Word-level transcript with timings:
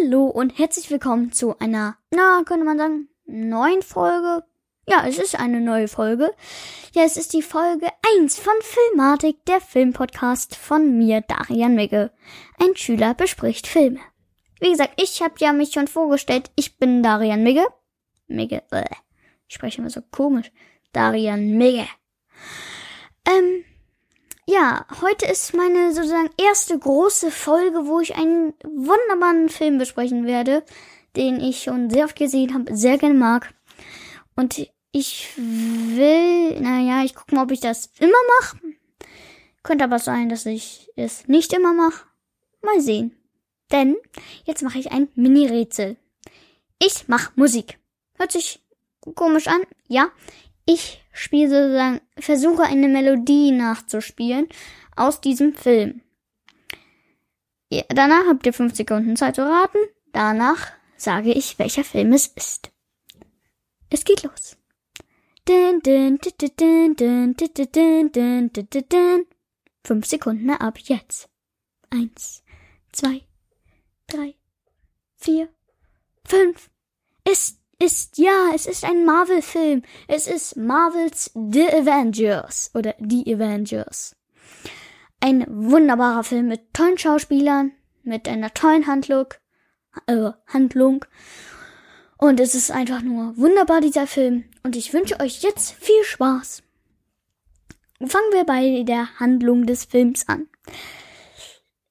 Hallo 0.00 0.26
und 0.26 0.58
herzlich 0.58 0.90
willkommen 0.90 1.32
zu 1.32 1.58
einer, 1.58 1.96
na, 2.10 2.42
könnte 2.44 2.64
man 2.64 2.78
sagen, 2.78 3.08
neuen 3.26 3.82
Folge. 3.82 4.44
Ja, 4.86 5.06
es 5.06 5.18
ist 5.18 5.38
eine 5.38 5.60
neue 5.60 5.88
Folge. 5.88 6.30
Ja, 6.94 7.02
es 7.04 7.16
ist 7.16 7.32
die 7.32 7.42
Folge 7.42 7.86
1 8.18 8.38
von 8.38 8.52
Filmatik, 8.60 9.44
der 9.46 9.60
Filmpodcast 9.60 10.56
von 10.56 10.96
mir, 10.98 11.22
Darian 11.22 11.74
Migge. 11.74 12.12
Ein 12.58 12.76
Schüler 12.76 13.14
bespricht 13.14 13.66
Filme. 13.66 14.00
Wie 14.60 14.70
gesagt, 14.70 15.00
ich 15.00 15.22
habe 15.22 15.34
ja 15.38 15.52
mich 15.52 15.72
schon 15.72 15.88
vorgestellt, 15.88 16.50
ich 16.56 16.78
bin 16.78 17.02
Darian 17.02 17.42
Migge. 17.42 17.66
Migge, 18.26 18.62
äh, 18.70 18.84
ich 19.48 19.54
spreche 19.54 19.80
immer 19.80 19.90
so 19.90 20.00
komisch. 20.10 20.52
Darian 20.92 21.56
Migge. 21.56 21.86
Ähm, 23.26 23.64
ja, 24.48 24.86
heute 25.02 25.26
ist 25.26 25.52
meine 25.52 25.92
sozusagen 25.92 26.30
erste 26.38 26.78
große 26.78 27.30
Folge, 27.30 27.86
wo 27.86 28.00
ich 28.00 28.16
einen 28.16 28.54
wunderbaren 28.64 29.50
Film 29.50 29.76
besprechen 29.76 30.24
werde, 30.24 30.64
den 31.16 31.38
ich 31.38 31.62
schon 31.62 31.90
sehr 31.90 32.06
oft 32.06 32.16
gesehen 32.16 32.54
habe, 32.54 32.74
sehr 32.74 32.96
gerne 32.96 33.14
mag. 33.14 33.52
Und 34.36 34.70
ich 34.90 35.28
will, 35.36 36.58
naja, 36.60 37.04
ich 37.04 37.14
gucke 37.14 37.34
mal, 37.34 37.42
ob 37.42 37.50
ich 37.50 37.60
das 37.60 37.90
immer 37.98 38.16
mache. 38.40 38.58
Könnte 39.62 39.84
aber 39.84 39.98
sein, 39.98 40.30
dass 40.30 40.46
ich 40.46 40.88
es 40.96 41.28
nicht 41.28 41.52
immer 41.52 41.74
mache. 41.74 42.06
Mal 42.62 42.80
sehen. 42.80 43.14
Denn 43.70 43.96
jetzt 44.44 44.62
mache 44.62 44.78
ich 44.78 44.90
ein 44.90 45.08
Mini-Rätsel. 45.14 45.98
Ich 46.78 47.06
mache 47.06 47.32
Musik. 47.36 47.78
Hört 48.14 48.32
sich 48.32 48.64
komisch 49.14 49.46
an, 49.46 49.60
ja. 49.88 50.08
Ich 50.70 51.02
spiele 51.14 51.48
sozusagen, 51.48 52.02
versuche 52.18 52.62
eine 52.64 52.88
Melodie 52.88 53.52
nachzuspielen 53.52 54.48
aus 54.96 55.22
diesem 55.22 55.54
Film. 55.54 56.02
Ja, 57.70 57.84
danach 57.88 58.26
habt 58.26 58.44
ihr 58.44 58.52
fünf 58.52 58.76
Sekunden 58.76 59.16
Zeit 59.16 59.36
zu 59.36 59.48
raten. 59.48 59.78
Danach 60.12 60.72
sage 60.98 61.32
ich, 61.32 61.58
welcher 61.58 61.84
Film 61.84 62.12
es 62.12 62.26
ist. 62.26 62.70
Es 63.88 64.04
geht 64.04 64.24
los. 64.24 64.58
Fünf 69.86 70.06
Sekunden 70.06 70.50
ab 70.50 70.78
jetzt. 70.80 71.30
Eins, 71.88 72.44
zwei, 72.92 73.22
drei, 74.06 74.34
vier, 75.16 75.48
fünf. 76.26 76.68
Ist 77.24 77.57
ist, 77.78 78.18
ja, 78.18 78.50
es 78.54 78.66
ist 78.66 78.84
ein 78.84 79.04
Marvel-Film. 79.04 79.82
Es 80.08 80.26
ist 80.26 80.56
Marvels 80.56 81.30
The 81.34 81.68
Avengers 81.68 82.70
oder 82.74 82.94
The 82.98 83.34
Avengers. 83.34 84.16
Ein 85.20 85.44
wunderbarer 85.48 86.24
Film 86.24 86.48
mit 86.48 86.72
tollen 86.74 86.98
Schauspielern, 86.98 87.72
mit 88.02 88.28
einer 88.28 88.52
tollen 88.52 88.86
Handlung, 88.86 89.34
äh, 90.06 90.30
Handlung. 90.46 91.04
Und 92.18 92.40
es 92.40 92.54
ist 92.54 92.70
einfach 92.70 93.02
nur 93.02 93.36
wunderbar, 93.36 93.80
dieser 93.80 94.06
Film. 94.06 94.44
Und 94.64 94.74
ich 94.74 94.92
wünsche 94.92 95.20
euch 95.20 95.42
jetzt 95.42 95.72
viel 95.72 96.02
Spaß. 96.02 96.62
Fangen 98.04 98.32
wir 98.32 98.44
bei 98.44 98.82
der 98.84 99.18
Handlung 99.18 99.66
des 99.66 99.84
Films 99.84 100.28
an. 100.28 100.48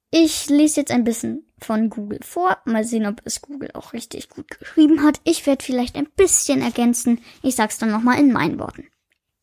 Ich 0.09 0.49
lese 0.49 0.81
jetzt 0.81 0.91
ein 0.91 1.03
bisschen 1.03 1.47
von 1.59 1.89
Google 1.89 2.19
vor. 2.23 2.58
Mal 2.66 2.83
sehen, 2.83 3.05
ob 3.05 3.22
es 3.25 3.41
Google 3.41 3.72
auch 3.73 3.94
richtig 3.94 4.30
gut 4.30 4.47
geschrieben 4.50 5.03
hat. 5.03 5.19
Ich 5.23 5.45
werde 5.45 5.64
vielleicht 5.64 5.95
ein 5.95 6.09
bisschen 6.16 6.61
ergänzen. 6.61 7.22
Ich 7.41 7.55
sag's 7.55 7.77
dann 7.77 7.91
nochmal 7.91 8.19
in 8.19 8.31
meinen 8.31 8.59
Worten. 8.59 8.88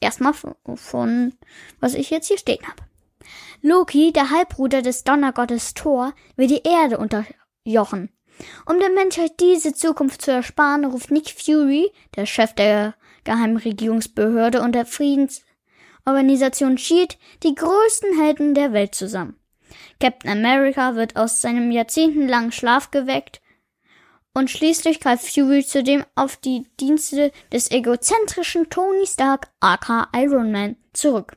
Erstmal 0.01 0.35
von, 0.35 0.55
von, 0.75 1.35
was 1.81 1.95
ich 1.95 2.11
jetzt 2.11 2.29
hier 2.29 2.39
stehen 2.39 2.67
habe. 2.67 2.83
Loki, 3.63 4.13
der 4.13 4.31
Halbbruder 4.31 4.83
des 4.83 5.05
Donnergottes 5.05 5.75
Thor, 5.75 6.13
will 6.37 6.47
die 6.47 6.63
Erde 6.63 6.99
unterjochen. 6.99 8.11
Um 8.67 8.79
der 8.79 8.91
Menschheit 8.91 9.41
diese 9.41 9.73
Zukunft 9.75 10.23
zu 10.23 10.33
ersparen, 10.33 10.85
ruft 10.85 11.11
Nick 11.11 11.31
Fury, 11.31 11.91
der 12.17 12.27
Chef 12.27 12.53
der 12.53 12.95
geheimen 13.25 13.57
Regierungsbehörde 13.57 14.61
und 14.61 14.75
der 14.75 14.87
Friedensorganisation 14.87 16.77
SHIELD, 16.77 17.19
die 17.43 17.55
größten 17.55 18.21
Helden 18.21 18.55
der 18.55 18.73
Welt 18.73 18.95
zusammen. 18.95 19.39
Captain 20.01 20.31
America 20.31 20.95
wird 20.95 21.17
aus 21.17 21.41
seinem 21.41 21.71
jahrzehntelangen 21.71 22.53
Schlaf 22.53 22.91
geweckt 22.91 23.41
und 24.35 24.51
schließlich 24.51 25.01
greift 25.01 25.27
Fury 25.29 25.65
zudem 25.65 26.05
auf 26.15 26.37
die 26.37 26.67
Dienste 26.81 27.33
des 27.53 27.71
egozentrischen 27.71 28.69
Tony 28.69 29.07
Stark 29.07 29.49
aka 29.61 30.09
Iron 30.15 30.51
Man 30.51 30.77
zurück. 30.93 31.37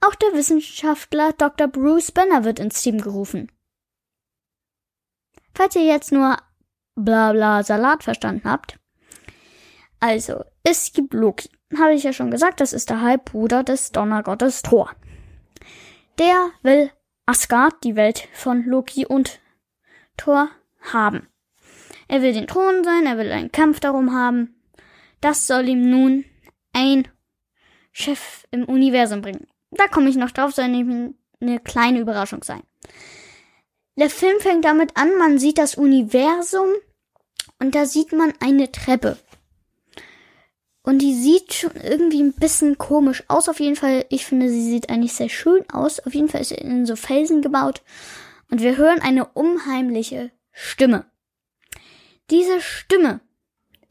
Auch 0.00 0.14
der 0.14 0.34
Wissenschaftler 0.34 1.32
Dr. 1.32 1.66
Bruce 1.66 2.12
Banner 2.12 2.44
wird 2.44 2.60
ins 2.60 2.82
Team 2.82 3.00
gerufen. 3.00 3.50
Falls 5.54 5.74
ihr 5.74 5.84
jetzt 5.84 6.12
nur 6.12 6.36
bla 6.94 7.32
bla 7.32 7.62
Salat 7.62 8.04
verstanden 8.04 8.48
habt. 8.48 8.78
Also, 10.00 10.44
es 10.62 10.92
gibt 10.92 11.14
Loki. 11.14 11.50
Habe 11.76 11.94
ich 11.94 12.04
ja 12.04 12.12
schon 12.12 12.30
gesagt, 12.30 12.60
das 12.60 12.72
ist 12.72 12.90
der 12.90 13.00
Halbbruder 13.00 13.64
des 13.64 13.90
Donnergottes 13.92 14.62
Thor. 14.62 14.90
Der 16.18 16.50
will 16.62 16.90
Asgard, 17.28 17.84
die 17.84 17.94
Welt 17.94 18.26
von 18.32 18.64
Loki 18.64 19.04
und 19.04 19.38
Thor, 20.16 20.48
haben. 20.80 21.28
Er 22.08 22.22
will 22.22 22.32
den 22.32 22.46
Thron 22.46 22.84
sein, 22.84 23.04
er 23.04 23.18
will 23.18 23.30
einen 23.30 23.52
Kampf 23.52 23.80
darum 23.80 24.14
haben. 24.14 24.62
Das 25.20 25.46
soll 25.46 25.68
ihm 25.68 25.90
nun 25.90 26.24
ein 26.72 27.06
Chef 27.92 28.46
im 28.50 28.64
Universum 28.64 29.20
bringen. 29.20 29.46
Da 29.70 29.88
komme 29.88 30.08
ich 30.08 30.16
noch 30.16 30.30
drauf, 30.30 30.54
soll 30.54 30.68
nämlich 30.68 31.14
eine 31.40 31.60
kleine 31.60 32.00
Überraschung 32.00 32.42
sein. 32.42 32.62
Der 33.96 34.08
Film 34.08 34.40
fängt 34.40 34.64
damit 34.64 34.96
an, 34.96 35.14
man 35.18 35.38
sieht 35.38 35.58
das 35.58 35.74
Universum 35.74 36.70
und 37.58 37.74
da 37.74 37.84
sieht 37.84 38.12
man 38.12 38.32
eine 38.40 38.72
Treppe. 38.72 39.18
Und 40.88 41.00
die 41.00 41.12
sieht 41.12 41.52
schon 41.52 41.72
irgendwie 41.74 42.22
ein 42.22 42.32
bisschen 42.32 42.78
komisch 42.78 43.22
aus. 43.28 43.50
Auf 43.50 43.60
jeden 43.60 43.76
Fall, 43.76 44.06
ich 44.08 44.24
finde, 44.24 44.48
sie 44.48 44.62
sieht 44.62 44.88
eigentlich 44.88 45.12
sehr 45.12 45.28
schön 45.28 45.68
aus. 45.68 46.00
Auf 46.00 46.14
jeden 46.14 46.30
Fall 46.30 46.40
ist 46.40 46.48
sie 46.48 46.54
in 46.54 46.86
so 46.86 46.96
Felsen 46.96 47.42
gebaut. 47.42 47.82
Und 48.50 48.62
wir 48.62 48.78
hören 48.78 49.02
eine 49.02 49.26
unheimliche 49.26 50.30
Stimme. 50.50 51.04
Diese 52.30 52.62
Stimme 52.62 53.20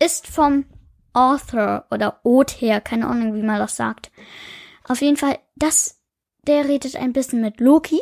ist 0.03 0.25
vom 0.25 0.65
Author 1.13 1.85
oder 1.91 2.19
Othar, 2.23 2.81
keine 2.81 3.05
Ahnung, 3.05 3.35
wie 3.35 3.43
man 3.43 3.59
das 3.59 3.75
sagt. 3.75 4.09
Auf 4.83 4.99
jeden 4.99 5.17
Fall, 5.17 5.37
das, 5.55 6.01
der 6.47 6.67
redet 6.67 6.95
ein 6.95 7.13
bisschen 7.13 7.41
mit 7.41 7.59
Loki 7.59 8.01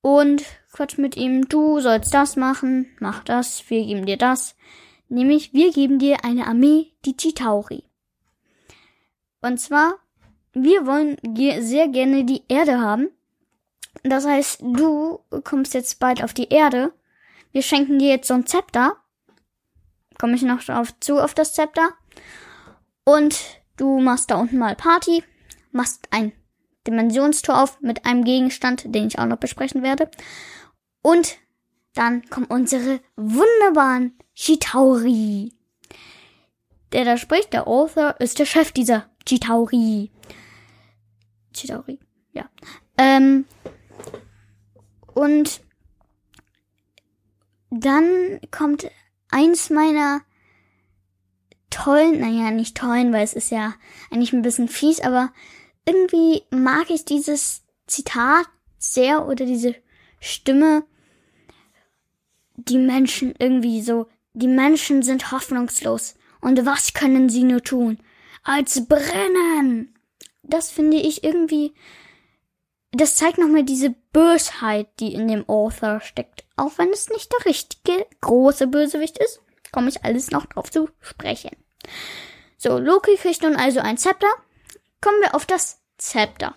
und 0.00 0.44
quatscht 0.70 0.98
mit 0.98 1.16
ihm, 1.16 1.48
du 1.48 1.80
sollst 1.80 2.14
das 2.14 2.36
machen, 2.36 2.86
mach 3.00 3.24
das, 3.24 3.68
wir 3.68 3.84
geben 3.84 4.06
dir 4.06 4.16
das. 4.16 4.54
Nämlich, 5.08 5.52
wir 5.52 5.72
geben 5.72 5.98
dir 5.98 6.24
eine 6.24 6.46
Armee, 6.46 6.92
die 7.04 7.16
Chitauri. 7.16 7.84
Und 9.40 9.58
zwar, 9.58 9.94
wir 10.52 10.86
wollen 10.86 11.16
sehr 11.60 11.88
gerne 11.88 12.24
die 12.24 12.42
Erde 12.48 12.80
haben. 12.80 13.08
Das 14.02 14.26
heißt, 14.26 14.60
du 14.62 15.20
kommst 15.44 15.74
jetzt 15.74 15.98
bald 15.98 16.22
auf 16.22 16.34
die 16.34 16.48
Erde. 16.48 16.92
Wir 17.52 17.62
schenken 17.62 17.98
dir 17.98 18.08
jetzt 18.08 18.28
so 18.28 18.34
ein 18.34 18.46
Zepter. 18.46 18.96
Komme 20.18 20.34
ich 20.34 20.42
noch 20.42 20.62
drauf 20.62 20.94
zu, 21.00 21.18
auf 21.18 21.34
das 21.34 21.54
Zepter. 21.54 21.90
Und 23.04 23.40
du 23.76 24.00
machst 24.00 24.30
da 24.30 24.36
unten 24.36 24.58
mal 24.58 24.76
Party, 24.76 25.22
machst 25.72 26.08
ein 26.10 26.32
Dimensionstor 26.86 27.62
auf 27.62 27.80
mit 27.80 28.04
einem 28.04 28.24
Gegenstand, 28.24 28.94
den 28.94 29.06
ich 29.06 29.18
auch 29.18 29.26
noch 29.26 29.38
besprechen 29.38 29.82
werde. 29.82 30.10
Und 31.02 31.38
dann 31.98 32.22
kommen 32.30 32.46
unsere 32.46 33.00
wunderbaren 33.16 34.16
Chitauri. 34.32 35.52
Der 36.92 37.04
da 37.04 37.16
spricht, 37.16 37.52
der 37.52 37.66
Author, 37.66 38.14
ist 38.20 38.38
der 38.38 38.46
Chef 38.46 38.70
dieser 38.70 39.10
Chitauri. 39.26 40.12
Chitauri, 41.52 41.98
ja. 42.32 42.48
Ähm, 42.96 43.46
und 45.12 45.60
dann 47.70 48.40
kommt 48.52 48.88
eins 49.30 49.68
meiner 49.68 50.20
tollen, 51.70 52.20
naja, 52.20 52.52
nicht 52.52 52.76
tollen, 52.76 53.12
weil 53.12 53.24
es 53.24 53.34
ist 53.34 53.50
ja 53.50 53.74
eigentlich 54.12 54.32
ein 54.32 54.42
bisschen 54.42 54.68
fies, 54.68 55.00
aber 55.00 55.32
irgendwie 55.84 56.44
mag 56.50 56.90
ich 56.90 57.04
dieses 57.04 57.64
Zitat 57.88 58.46
sehr 58.78 59.26
oder 59.26 59.44
diese 59.44 59.74
Stimme 60.20 60.84
die 62.58 62.78
Menschen 62.78 63.34
irgendwie 63.38 63.82
so, 63.82 64.06
die 64.32 64.48
Menschen 64.48 65.02
sind 65.02 65.32
hoffnungslos. 65.32 66.14
Und 66.40 66.64
was 66.66 66.92
können 66.92 67.28
sie 67.28 67.44
nur 67.44 67.62
tun? 67.62 67.98
Als 68.44 68.86
brennen! 68.86 69.94
Das 70.42 70.70
finde 70.70 70.96
ich 70.96 71.24
irgendwie, 71.24 71.74
das 72.92 73.16
zeigt 73.16 73.38
nochmal 73.38 73.64
diese 73.64 73.94
Bösheit, 74.12 74.88
die 75.00 75.12
in 75.14 75.28
dem 75.28 75.48
Author 75.48 76.00
steckt. 76.00 76.44
Auch 76.56 76.78
wenn 76.78 76.90
es 76.90 77.08
nicht 77.10 77.32
der 77.32 77.46
richtige 77.46 78.06
große 78.20 78.66
Bösewicht 78.66 79.18
ist, 79.18 79.40
komme 79.72 79.88
ich 79.88 80.04
alles 80.04 80.30
noch 80.30 80.46
drauf 80.46 80.70
zu 80.70 80.88
sprechen. 81.00 81.50
So, 82.56 82.78
Loki 82.78 83.16
kriegt 83.16 83.42
nun 83.42 83.56
also 83.56 83.80
ein 83.80 83.98
Zepter. 83.98 84.28
Kommen 85.00 85.20
wir 85.20 85.34
auf 85.34 85.46
das 85.46 85.80
Zepter. 85.98 86.54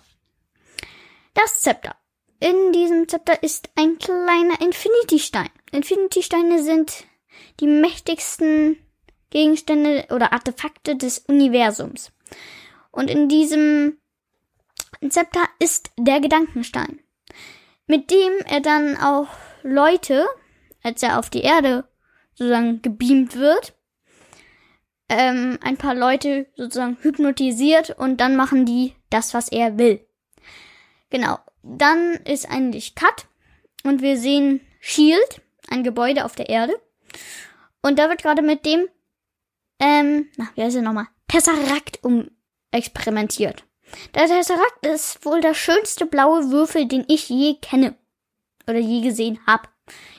Das 1.34 1.62
Zepter 1.62 1.96
in 2.42 2.74
diesem 2.74 3.08
Zepter 3.08 3.44
ist 3.44 3.70
ein 3.76 4.00
kleiner 4.00 4.60
Infinity-Stein. 4.60 5.50
Infinity-Steine 5.72 6.62
sind 6.62 7.06
die 7.60 7.68
mächtigsten 7.68 8.78
Gegenstände 9.30 10.08
oder 10.10 10.34
Artefakte 10.34 10.96
des 10.96 11.20
Universums. 11.20 12.12
Und 12.92 13.10
in 13.10 13.30
diesem 13.30 13.98
Zepter 15.10 15.44
ist 15.60 15.92
der 15.98 16.20
Gedankenstein, 16.20 17.00
mit 17.88 18.12
dem 18.12 18.34
er 18.46 18.60
dann 18.60 18.98
auch 18.98 19.30
Leute, 19.64 20.28
als 20.84 21.02
er 21.02 21.18
auf 21.18 21.30
die 21.30 21.42
Erde 21.42 21.86
sozusagen 22.34 22.82
gebeamt 22.82 23.36
wird, 23.36 23.74
ähm, 25.10 25.58
ein 25.62 25.78
paar 25.78 25.96
Leute 25.96 26.48
sozusagen 26.56 26.98
hypnotisiert 27.02 27.92
und 27.92 28.18
dann 28.18 28.36
machen 28.36 28.66
die 28.66 28.96
das, 29.10 29.34
was 29.34 29.50
er 29.50 29.78
will. 29.78 30.06
Genau. 31.10 31.38
Dann 31.64 32.14
ist 32.26 32.50
eigentlich 32.50 32.96
Cut 32.96 33.28
und 33.84 34.02
wir 34.02 34.18
sehen 34.18 34.62
Shield, 34.80 35.42
ein 35.72 35.84
Gebäude 35.84 36.26
auf 36.26 36.36
der 36.36 36.50
Erde. 36.50 36.80
Und 37.82 37.98
da 37.98 38.10
wird 38.10 38.22
gerade 38.22 38.42
mit 38.42 38.66
dem, 38.66 38.88
ähm, 39.80 40.30
na, 40.38 40.50
wie 40.56 40.64
heißt 40.64 40.76
er 40.76 40.82
nochmal? 40.82 41.08
Tesseract 41.28 42.04
um 42.04 42.30
experimentiert. 42.72 43.64
Der 44.14 44.28
Tesseract 44.28 44.86
ist 44.86 45.26
wohl 45.26 45.42
der 45.42 45.54
schönste 45.54 46.06
blaue 46.06 46.52
Würfel, 46.52 46.88
den 46.88 47.06
ich 47.08 47.30
je 47.30 47.56
kenne. 47.56 47.96
Oder 48.68 48.80
je 48.80 49.02
gesehen 49.02 49.40
habe. 49.48 49.68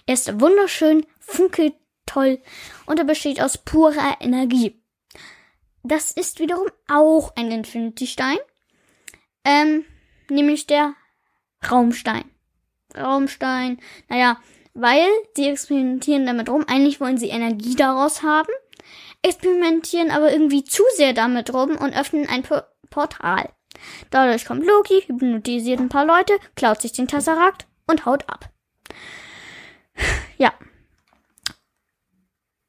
Er 0.07 0.15
ist 0.15 0.41
wunderschön, 0.41 1.07
funkelt 1.21 1.75
toll 2.07 2.43
und 2.87 2.99
er 2.99 3.05
besteht 3.05 3.41
aus 3.41 3.59
purer 3.59 4.17
Energie. 4.21 4.83
Das 5.83 6.13
ist 6.13 6.41
wiederum 6.41 6.69
auch 6.89 7.35
ein 7.37 7.51
Infinity-Stein. 7.51 8.39
Ähm, 9.45 9.85
nämlich 10.29 10.67
der 10.67 10.95
Raumstein. 11.69 12.25
Raumstein, 12.97 13.81
naja, 14.09 14.39
weil 14.75 15.07
sie 15.35 15.49
experimentieren 15.49 16.27
damit 16.27 16.49
rum. 16.49 16.65
Eigentlich 16.67 17.01
wollen 17.01 17.19
sie 17.19 17.29
Energie 17.29 17.75
daraus 17.75 18.23
haben, 18.23 18.53
experimentieren 19.23 20.11
aber 20.11 20.33
irgendwie 20.33 20.65
zu 20.65 20.83
sehr 20.97 21.13
damit 21.13 21.53
rum 21.53 21.77
und 21.77 21.97
öffnen 21.97 22.29
ein 22.29 22.43
P 22.43 22.61
Portal. 22.91 23.49
Dadurch 24.11 24.45
kommt 24.45 24.67
Loki, 24.67 25.01
hypnotisiert 25.07 25.81
ein 25.81 25.89
paar 25.89 26.05
Leute, 26.05 26.39
klaut 26.57 26.83
sich 26.83 26.93
den 26.93 27.09
Tesseract 27.09 27.67
und 27.87 28.05
haut 28.05 28.29
ab. 28.29 28.51
Ja. 30.37 30.53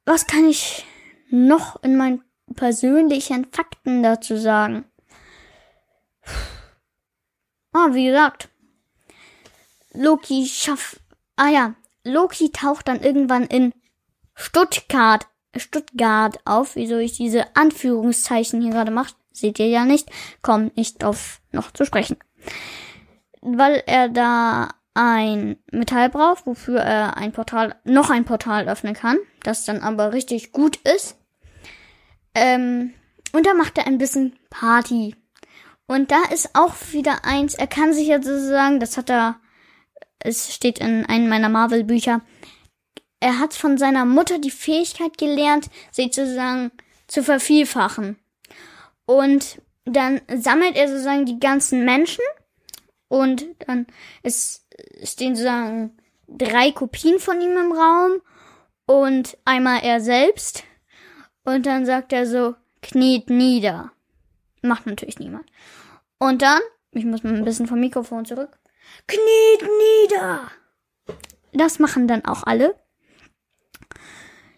Was 0.06 0.26
kann 0.26 0.48
ich 0.48 0.86
noch 1.28 1.82
in 1.82 1.96
meinen 1.96 2.24
persönlichen 2.56 3.46
Fakten 3.52 4.02
dazu 4.02 4.36
sagen? 4.36 4.84
Ah, 7.72 7.88
wie 7.92 8.06
gesagt, 8.06 8.48
Loki 9.92 10.46
schafft, 10.46 11.00
ah 11.36 11.48
ja, 11.48 11.74
Loki 12.04 12.50
taucht 12.50 12.88
dann 12.88 13.00
irgendwann 13.00 13.44
in 13.44 13.72
Stuttgart, 14.34 15.26
Stuttgart 15.56 16.38
auf, 16.44 16.76
wieso 16.76 16.98
ich 16.98 17.16
diese 17.16 17.56
Anführungszeichen 17.56 18.60
hier 18.60 18.72
gerade 18.72 18.90
mache, 18.90 19.14
seht 19.32 19.58
ihr 19.58 19.68
ja 19.68 19.84
nicht, 19.84 20.10
kommt 20.42 20.76
nicht 20.76 21.02
drauf 21.02 21.40
noch 21.52 21.70
zu 21.72 21.84
sprechen. 21.84 22.16
Weil 23.40 23.82
er 23.86 24.08
da 24.08 24.68
ein 24.94 25.56
Metall 25.72 26.08
braucht, 26.08 26.46
wofür 26.46 26.78
er 26.78 27.16
ein 27.16 27.32
Portal, 27.32 27.74
noch 27.84 28.10
ein 28.10 28.24
Portal 28.24 28.68
öffnen 28.68 28.94
kann, 28.94 29.18
das 29.42 29.64
dann 29.64 29.80
aber 29.80 30.12
richtig 30.12 30.52
gut 30.52 30.76
ist. 30.76 31.16
Ähm, 32.34 32.94
und 33.32 33.46
da 33.46 33.54
macht 33.54 33.78
er 33.78 33.86
ein 33.86 33.98
bisschen 33.98 34.38
Party. 34.50 35.16
Und 35.86 36.10
da 36.10 36.22
ist 36.32 36.50
auch 36.54 36.74
wieder 36.92 37.24
eins, 37.24 37.54
er 37.54 37.66
kann 37.66 37.92
sich 37.92 38.08
ja 38.08 38.22
sozusagen, 38.22 38.80
das 38.80 38.96
hat 38.96 39.10
er, 39.10 39.36
es 40.24 40.52
steht 40.52 40.80
in 40.80 41.06
einem 41.06 41.28
meiner 41.28 41.48
Marvel-Bücher, 41.48 42.22
er 43.20 43.38
hat 43.38 43.54
von 43.54 43.78
seiner 43.78 44.04
Mutter 44.04 44.38
die 44.38 44.50
Fähigkeit 44.50 45.16
gelernt, 45.16 45.70
sich 45.92 46.14
sozusagen 46.14 46.72
zu 47.06 47.22
vervielfachen. 47.22 48.18
Und 49.06 49.62
dann 49.84 50.20
sammelt 50.34 50.76
er 50.76 50.88
sozusagen 50.88 51.26
die 51.26 51.38
ganzen 51.38 51.84
Menschen 51.84 52.24
und 53.08 53.46
dann 53.66 53.86
ist, 54.22 54.66
stehen 55.02 55.36
sozusagen 55.36 55.96
drei 56.26 56.72
Kopien 56.72 57.18
von 57.18 57.40
ihm 57.40 57.56
im 57.56 57.72
Raum 57.72 58.20
und 58.86 59.36
einmal 59.44 59.80
er 59.82 60.00
selbst. 60.00 60.64
Und 61.44 61.66
dann 61.66 61.84
sagt 61.84 62.12
er 62.12 62.26
so, 62.26 62.54
kniet 62.82 63.28
nieder. 63.28 63.92
Macht 64.62 64.86
natürlich 64.86 65.18
niemand. 65.18 65.50
Und 66.18 66.40
dann, 66.40 66.60
ich 66.92 67.04
muss 67.04 67.22
mal 67.22 67.34
ein 67.34 67.44
bisschen 67.44 67.66
vom 67.66 67.80
Mikrofon 67.80 68.24
zurück, 68.24 68.58
kniet 69.06 69.68
nieder. 70.08 70.50
Das 71.52 71.78
machen 71.78 72.08
dann 72.08 72.24
auch 72.24 72.42
alle. 72.44 72.78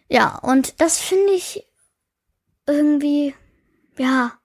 Ja, 0.09 0.39
und 0.39 0.81
das 0.81 1.01
finde 1.01 1.33
ich 1.33 1.67
irgendwie, 2.67 3.35
ja, 3.99 4.39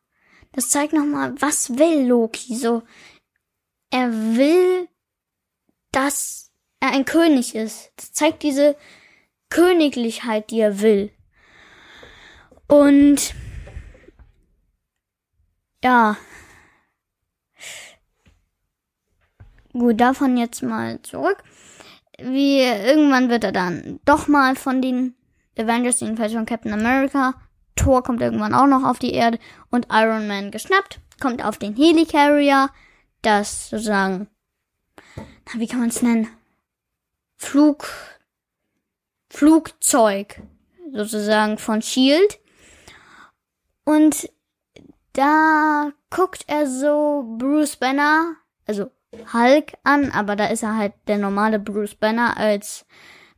das 0.53 0.69
zeigt 0.69 0.93
nochmal, 0.93 1.33
was 1.39 1.77
will 1.77 2.07
Loki 2.07 2.55
so. 2.55 2.83
Er 3.89 4.11
will, 4.11 4.89
dass 5.91 6.51
er 6.79 6.91
ein 6.91 7.05
König 7.05 7.55
ist. 7.55 7.91
Das 7.95 8.11
zeigt 8.11 8.43
diese 8.43 8.75
Königlichkeit, 9.49 10.49
die 10.49 10.59
er 10.59 10.81
will. 10.81 11.11
Und 12.67 13.33
ja. 15.83 16.17
Gut, 19.73 19.99
davon 19.99 20.37
jetzt 20.37 20.63
mal 20.63 21.01
zurück. 21.01 21.43
Wie 22.17 22.59
irgendwann 22.59 23.29
wird 23.29 23.43
er 23.43 23.51
dann 23.51 23.99
doch 24.05 24.27
mal 24.27 24.55
von 24.55 24.81
den 24.81 25.15
Avengers, 25.57 25.99
jedenfalls 25.99 26.33
von 26.33 26.45
Captain 26.45 26.73
America, 26.73 27.33
Thor 27.75 28.03
kommt 28.03 28.21
irgendwann 28.21 28.53
auch 28.53 28.67
noch 28.67 28.83
auf 28.83 28.99
die 28.99 29.13
Erde 29.13 29.39
und 29.69 29.87
Iron 29.91 30.27
Man 30.27 30.51
geschnappt, 30.51 30.99
kommt 31.19 31.43
auf 31.43 31.57
den 31.57 31.75
Helicarrier, 31.75 32.69
das 33.21 33.69
sozusagen, 33.69 34.27
na, 35.15 35.59
wie 35.59 35.67
kann 35.67 35.79
man 35.79 35.89
es 35.89 36.01
nennen? 36.01 36.27
Flug, 37.37 37.87
Flugzeug 39.29 40.41
sozusagen 40.93 41.57
von 41.57 41.81
Shield. 41.81 42.39
Und 43.83 44.29
da 45.13 45.91
guckt 46.09 46.43
er 46.47 46.67
so 46.67 47.35
Bruce 47.37 47.77
Banner, 47.77 48.35
also 48.67 48.91
Hulk 49.33 49.73
an, 49.83 50.11
aber 50.11 50.35
da 50.35 50.47
ist 50.47 50.63
er 50.63 50.77
halt 50.77 50.93
der 51.07 51.17
normale 51.17 51.59
Bruce 51.59 51.95
Banner 51.95 52.37
als 52.37 52.85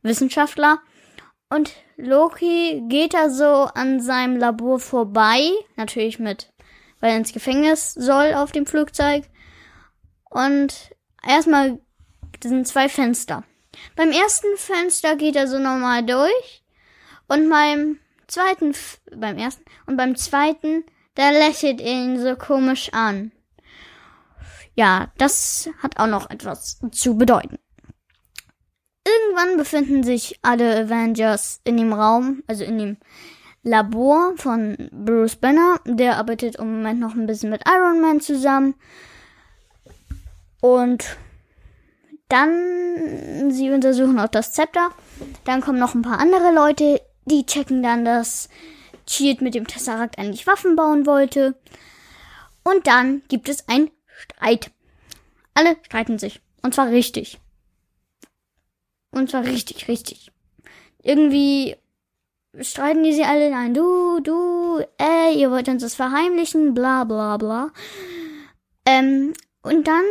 Wissenschaftler. 0.02 0.80
Und 1.50 1.72
Loki 1.96 2.82
geht 2.88 3.14
da 3.14 3.30
so 3.30 3.68
an 3.74 4.00
seinem 4.00 4.36
Labor 4.36 4.80
vorbei, 4.80 5.50
natürlich 5.76 6.18
mit, 6.18 6.52
weil 7.00 7.10
er 7.10 7.16
ins 7.16 7.32
Gefängnis 7.32 7.92
soll 7.94 8.34
auf 8.34 8.52
dem 8.52 8.66
Flugzeug. 8.66 9.24
Und 10.30 10.90
erstmal 11.26 11.80
sind 12.42 12.66
zwei 12.66 12.88
Fenster. 12.88 13.44
Beim 13.96 14.10
ersten 14.10 14.56
Fenster 14.56 15.16
geht 15.16 15.36
er 15.36 15.48
so 15.48 15.58
normal 15.58 16.04
durch 16.04 16.64
und 17.28 17.48
beim 17.48 17.98
zweiten, 18.26 18.74
beim 19.16 19.38
ersten 19.38 19.64
und 19.86 19.96
beim 19.96 20.16
zweiten 20.16 20.84
da 21.14 21.30
lächelt 21.30 21.80
er 21.80 21.92
ihn 21.92 22.20
so 22.20 22.34
komisch 22.34 22.92
an. 22.92 23.30
Ja, 24.74 25.12
das 25.18 25.68
hat 25.82 25.98
auch 25.98 26.06
noch 26.06 26.30
etwas 26.30 26.80
zu 26.90 27.16
bedeuten. 27.16 27.58
Irgendwann 29.06 29.56
befinden 29.56 30.02
sich 30.02 30.38
alle 30.42 30.84
Avengers 30.84 31.60
in 31.64 31.76
dem 31.76 31.92
Raum, 31.92 32.42
also 32.46 32.64
in 32.64 32.78
dem 32.78 32.96
Labor 33.62 34.34
von 34.36 34.76
Bruce 34.90 35.36
Banner. 35.36 35.80
Der 35.84 36.16
arbeitet 36.16 36.56
im 36.56 36.76
Moment 36.76 37.00
noch 37.00 37.14
ein 37.14 37.26
bisschen 37.26 37.50
mit 37.50 37.62
Iron 37.68 38.00
Man 38.00 38.20
zusammen. 38.20 38.74
Und 40.60 41.16
dann, 42.28 43.50
sie 43.50 43.70
untersuchen 43.70 44.18
auch 44.18 44.28
das 44.28 44.52
Zepter. 44.52 44.90
Dann 45.44 45.60
kommen 45.60 45.78
noch 45.78 45.94
ein 45.94 46.02
paar 46.02 46.18
andere 46.18 46.52
Leute, 46.52 47.00
die 47.26 47.44
checken 47.44 47.82
dann, 47.82 48.04
dass 48.04 48.48
Shield 49.06 49.42
mit 49.42 49.54
dem 49.54 49.66
Tesseract 49.66 50.18
eigentlich 50.18 50.46
Waffen 50.46 50.76
bauen 50.76 51.06
wollte. 51.06 51.54
Und 52.62 52.86
dann 52.86 53.22
gibt 53.28 53.48
es 53.50 53.68
einen 53.68 53.90
Streit. 54.24 54.70
Alle 55.54 55.76
streiten 55.84 56.18
sich. 56.18 56.40
Und 56.62 56.74
zwar 56.74 56.88
richtig. 56.88 57.38
Und 59.10 59.30
zwar 59.30 59.44
richtig, 59.44 59.88
richtig. 59.88 60.32
Irgendwie 61.02 61.76
streiten 62.60 63.04
die 63.04 63.12
sie 63.12 63.24
alle 63.24 63.54
ein. 63.54 63.74
Du, 63.74 64.20
du, 64.20 64.84
ey, 64.98 65.38
ihr 65.38 65.50
wollt 65.50 65.68
uns 65.68 65.82
das 65.82 65.94
verheimlichen, 65.94 66.74
bla 66.74 67.04
bla 67.04 67.36
bla. 67.36 67.72
Ähm, 68.86 69.34
und 69.62 69.86
dann 69.86 70.04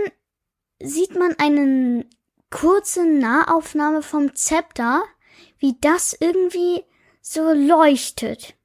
sieht 0.81 1.15
man 1.15 1.35
eine 1.37 2.05
kurze 2.49 3.05
Nahaufnahme 3.05 4.01
vom 4.01 4.35
Zepter, 4.35 5.03
wie 5.59 5.75
das 5.81 6.15
irgendwie 6.19 6.83
so 7.21 7.51
leuchtet. 7.51 8.55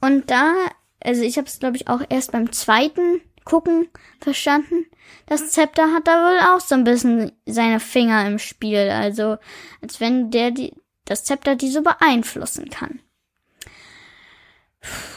Und 0.00 0.30
da, 0.30 0.54
also 1.00 1.22
ich 1.22 1.38
habe 1.38 1.46
es 1.46 1.58
glaube 1.58 1.76
ich 1.76 1.88
auch 1.88 2.02
erst 2.08 2.32
beim 2.32 2.52
zweiten 2.52 3.20
gucken 3.46 3.88
verstanden. 4.20 4.84
Das 5.24 5.50
Zepter 5.50 5.92
hat 5.94 6.06
da 6.06 6.28
wohl 6.28 6.38
auch 6.40 6.60
so 6.60 6.74
ein 6.74 6.84
bisschen 6.84 7.32
seine 7.46 7.80
Finger 7.80 8.26
im 8.26 8.38
Spiel. 8.38 8.90
Also 8.90 9.38
als 9.80 10.00
wenn 10.00 10.30
der 10.30 10.50
die, 10.50 10.74
das 11.06 11.24
Zepter 11.24 11.56
diese 11.56 11.80
beeinflussen 11.80 12.68
kann. 12.68 13.00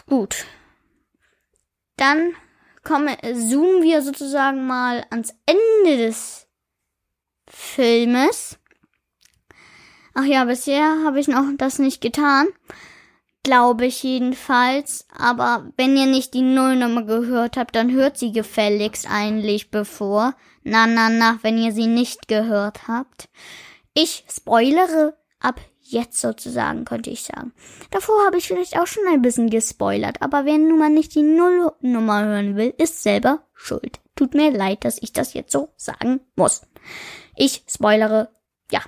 Gut. 0.05 0.45
Dann 1.97 2.33
komme, 2.83 3.17
zoomen 3.21 3.83
wir 3.83 4.01
sozusagen 4.01 4.65
mal 4.65 5.05
ans 5.09 5.35
Ende 5.45 5.97
des 5.97 6.47
Filmes. 7.49 8.57
Ach 10.13 10.23
ja, 10.23 10.45
bisher 10.45 11.03
habe 11.03 11.19
ich 11.19 11.27
noch 11.27 11.45
das 11.57 11.79
nicht 11.79 12.01
getan. 12.01 12.47
Glaube 13.43 13.85
ich 13.85 14.03
jedenfalls. 14.03 15.07
Aber 15.17 15.71
wenn 15.77 15.95
ihr 15.95 16.05
nicht 16.05 16.33
die 16.33 16.41
Nullnummer 16.41 17.03
gehört 17.03 17.57
habt, 17.57 17.75
dann 17.75 17.91
hört 17.91 18.17
sie 18.17 18.31
gefälligst 18.31 19.07
eigentlich 19.09 19.71
bevor. 19.71 20.35
Na, 20.63 20.87
na, 20.87 21.09
na, 21.09 21.39
wenn 21.41 21.57
ihr 21.57 21.71
sie 21.71 21.87
nicht 21.87 22.27
gehört 22.27 22.87
habt. 22.87 23.29
Ich 23.93 24.25
spoilere 24.29 25.17
ab 25.39 25.59
jetzt 25.81 26.19
sozusagen, 26.19 26.85
könnte 26.85 27.09
ich 27.09 27.23
sagen. 27.23 27.53
Davor 27.91 28.23
habe 28.25 28.37
ich 28.37 28.47
vielleicht 28.47 28.77
auch 28.77 28.87
schon 28.87 29.03
ein 29.09 29.21
bisschen 29.21 29.49
gespoilert, 29.49 30.21
aber 30.21 30.45
wer 30.45 30.57
nun 30.57 30.77
mal 30.77 30.89
nicht 30.89 31.15
die 31.15 31.23
Nullnummer 31.23 32.23
hören 32.25 32.55
will, 32.55 32.73
ist 32.77 33.01
selber 33.01 33.43
schuld. 33.53 33.99
Tut 34.15 34.33
mir 34.33 34.51
leid, 34.51 34.85
dass 34.85 35.01
ich 35.01 35.13
das 35.13 35.33
jetzt 35.33 35.51
so 35.51 35.69
sagen 35.77 36.19
muss. 36.35 36.61
Ich 37.35 37.63
spoilere, 37.67 38.29
ja. 38.71 38.81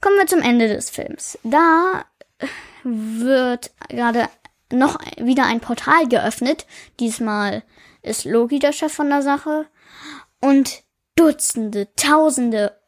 Kommen 0.00 0.16
wir 0.16 0.26
zum 0.26 0.40
Ende 0.40 0.68
des 0.68 0.90
Films. 0.90 1.38
Da 1.42 2.04
wird 2.86 3.70
gerade 3.88 4.28
noch 4.72 4.98
wieder 5.18 5.44
ein 5.46 5.60
Portal 5.60 6.08
geöffnet. 6.08 6.66
Diesmal 7.00 7.62
ist 8.02 8.24
Loki 8.24 8.58
der 8.58 8.72
Chef 8.72 8.92
von 8.92 9.10
der 9.10 9.22
Sache. 9.22 9.66
Und 10.40 10.82
Dutzende, 11.16 11.88
Tausende 11.96 12.78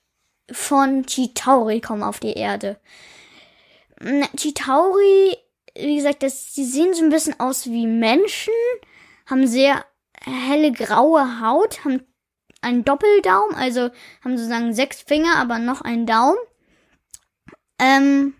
von 0.50 1.04
Chitauri 1.06 1.80
kommen 1.80 2.02
auf 2.02 2.20
die 2.20 2.34
Erde. 2.34 2.78
Chitauri, 4.36 5.36
wie 5.74 5.96
gesagt, 5.96 6.22
das, 6.22 6.52
die 6.52 6.64
sehen 6.64 6.94
so 6.94 7.04
ein 7.04 7.10
bisschen 7.10 7.38
aus 7.40 7.66
wie 7.66 7.86
Menschen, 7.86 8.52
haben 9.26 9.46
sehr 9.46 9.84
helle 10.22 10.72
graue 10.72 11.40
Haut, 11.40 11.84
haben 11.84 12.02
einen 12.60 12.84
Doppeldaum, 12.84 13.54
also 13.54 13.90
haben 14.22 14.36
sozusagen 14.36 14.74
sechs 14.74 15.00
Finger, 15.02 15.36
aber 15.36 15.58
noch 15.58 15.80
einen 15.80 16.06
Daumen. 16.06 16.38
Ähm, 17.80 18.34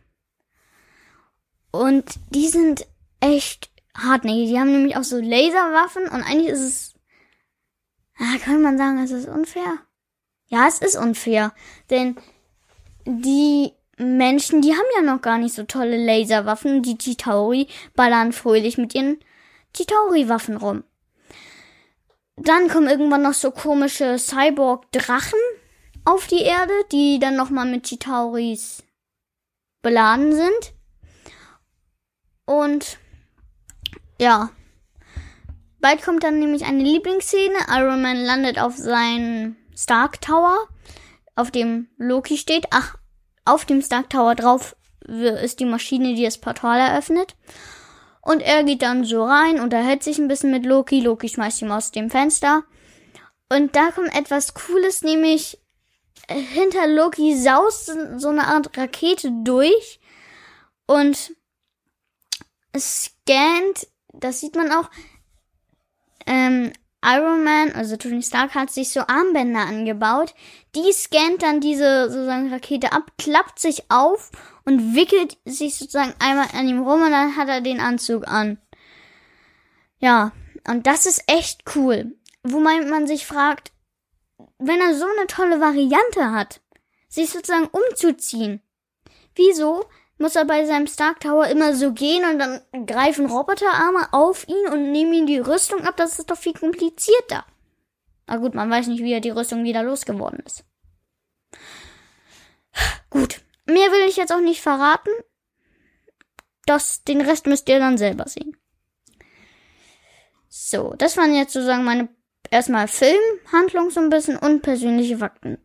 und 1.78 2.04
die 2.30 2.48
sind 2.48 2.86
echt 3.20 3.70
hartnäckig. 3.96 4.48
Die 4.48 4.58
haben 4.58 4.72
nämlich 4.72 4.96
auch 4.96 5.04
so 5.04 5.18
Laserwaffen 5.18 6.04
und 6.04 6.22
eigentlich 6.22 6.48
ist 6.48 6.60
es, 6.60 6.94
ah, 8.18 8.38
kann 8.44 8.62
man 8.62 8.78
sagen, 8.78 8.98
es 8.98 9.10
ist 9.10 9.28
unfair? 9.28 9.78
Ja, 10.46 10.66
es 10.66 10.78
ist 10.80 10.96
unfair, 10.96 11.52
denn 11.90 12.16
die 13.04 13.72
Menschen, 13.96 14.62
die 14.62 14.72
haben 14.72 14.86
ja 14.96 15.02
noch 15.02 15.20
gar 15.20 15.38
nicht 15.38 15.54
so 15.54 15.64
tolle 15.64 15.96
Laserwaffen. 15.96 16.82
Die 16.82 16.96
Chitauri 16.96 17.68
ballern 17.94 18.32
fröhlich 18.32 18.78
mit 18.78 18.94
ihren 18.94 19.18
Chitauri-Waffen 19.74 20.56
rum. 20.56 20.84
Dann 22.36 22.68
kommen 22.68 22.88
irgendwann 22.88 23.22
noch 23.22 23.34
so 23.34 23.50
komische 23.50 24.18
Cyborg-Drachen 24.18 25.38
auf 26.04 26.28
die 26.28 26.42
Erde, 26.42 26.72
die 26.92 27.18
dann 27.18 27.36
nochmal 27.36 27.66
mit 27.66 27.86
Chitauris 27.86 28.84
beladen 29.82 30.32
sind. 30.32 30.77
Und 32.48 32.96
ja, 34.18 34.48
bald 35.80 36.02
kommt 36.02 36.24
dann 36.24 36.38
nämlich 36.38 36.64
eine 36.64 36.82
Lieblingsszene. 36.82 37.58
Iron 37.68 38.00
Man 38.00 38.24
landet 38.24 38.58
auf 38.58 38.74
seinen 38.74 39.58
Stark 39.76 40.22
Tower, 40.22 40.56
auf 41.36 41.50
dem 41.50 41.88
Loki 41.98 42.38
steht. 42.38 42.64
Ach, 42.70 42.96
auf 43.44 43.66
dem 43.66 43.82
Stark 43.82 44.08
Tower 44.08 44.34
drauf 44.34 44.76
ist 45.06 45.60
die 45.60 45.66
Maschine, 45.66 46.14
die 46.14 46.24
das 46.24 46.38
Portal 46.38 46.80
eröffnet. 46.80 47.36
Und 48.22 48.40
er 48.40 48.64
geht 48.64 48.80
dann 48.80 49.04
so 49.04 49.24
rein, 49.24 49.60
unterhält 49.60 50.02
sich 50.02 50.16
ein 50.16 50.28
bisschen 50.28 50.50
mit 50.50 50.64
Loki. 50.64 51.00
Loki 51.00 51.28
schmeißt 51.28 51.60
ihn 51.60 51.70
aus 51.70 51.92
dem 51.92 52.08
Fenster. 52.08 52.64
Und 53.50 53.76
da 53.76 53.90
kommt 53.90 54.16
etwas 54.16 54.54
Cooles, 54.54 55.02
nämlich 55.02 55.58
äh, 56.28 56.40
hinter 56.40 56.86
Loki 56.86 57.36
saust 57.36 57.94
so 58.16 58.28
eine 58.30 58.46
Art 58.46 58.74
Rakete 58.78 59.32
durch 59.44 60.00
und 60.86 61.36
scannt, 62.76 63.86
das 64.12 64.40
sieht 64.40 64.56
man 64.56 64.70
auch, 64.72 64.90
ähm, 66.26 66.72
Iron 67.04 67.44
Man, 67.44 67.72
also 67.72 67.96
Tony 67.96 68.22
Stark, 68.22 68.54
hat 68.54 68.70
sich 68.70 68.90
so 68.90 69.00
Armbänder 69.00 69.60
angebaut. 69.60 70.34
Die 70.74 70.92
scannt 70.92 71.42
dann 71.42 71.60
diese 71.60 72.10
sozusagen 72.10 72.52
Rakete 72.52 72.92
ab, 72.92 73.12
klappt 73.18 73.60
sich 73.60 73.90
auf 73.90 74.30
und 74.64 74.94
wickelt 74.94 75.38
sich 75.44 75.76
sozusagen 75.76 76.14
einmal 76.18 76.48
an 76.52 76.68
ihm 76.68 76.82
rum 76.82 77.02
und 77.02 77.12
dann 77.12 77.36
hat 77.36 77.48
er 77.48 77.60
den 77.60 77.80
Anzug 77.80 78.26
an. 78.26 78.58
Ja, 79.98 80.32
und 80.66 80.86
das 80.86 81.06
ist 81.06 81.22
echt 81.28 81.62
cool. 81.76 82.16
Wo 82.42 82.58
man, 82.60 82.88
man 82.90 83.06
sich 83.06 83.26
fragt, 83.26 83.72
wenn 84.58 84.80
er 84.80 84.94
so 84.94 85.06
eine 85.06 85.26
tolle 85.28 85.60
Variante 85.60 86.32
hat, 86.32 86.60
sich 87.08 87.30
sozusagen 87.30 87.68
umzuziehen, 87.68 88.60
wieso 89.34 89.86
muss 90.18 90.36
er 90.36 90.44
bei 90.44 90.64
seinem 90.66 90.86
Stark 90.86 91.20
Tower 91.20 91.46
immer 91.46 91.74
so 91.74 91.92
gehen 91.92 92.24
und 92.24 92.38
dann 92.38 92.86
greifen 92.86 93.26
Roboterarme 93.26 94.12
auf 94.12 94.46
ihn 94.48 94.72
und 94.72 94.92
nehmen 94.92 95.12
ihm 95.12 95.26
die 95.26 95.38
Rüstung 95.38 95.84
ab. 95.86 95.96
Das 95.96 96.18
ist 96.18 96.30
doch 96.30 96.36
viel 96.36 96.54
komplizierter. 96.54 97.44
Na 98.26 98.36
gut, 98.36 98.54
man 98.54 98.70
weiß 98.70 98.88
nicht, 98.88 99.02
wie 99.02 99.12
er 99.12 99.20
die 99.20 99.30
Rüstung 99.30 99.64
wieder 99.64 99.82
losgeworden 99.82 100.40
ist. 100.44 100.64
Gut, 103.10 103.40
mehr 103.64 103.90
will 103.90 104.08
ich 104.08 104.16
jetzt 104.16 104.32
auch 104.32 104.40
nicht 104.40 104.60
verraten. 104.60 105.10
Das, 106.66 107.02
den 107.04 107.22
Rest 107.22 107.46
müsst 107.46 107.68
ihr 107.68 107.78
dann 107.78 107.96
selber 107.96 108.28
sehen. 108.28 108.56
So, 110.48 110.94
das 110.98 111.16
waren 111.16 111.34
jetzt 111.34 111.52
sozusagen 111.52 111.84
meine 111.84 112.08
erstmal 112.50 112.88
Filmhandlung 112.88 113.90
so 113.90 114.00
ein 114.00 114.10
bisschen 114.10 114.36
und 114.36 114.62
persönliche 114.62 115.18
Fakten 115.18 115.58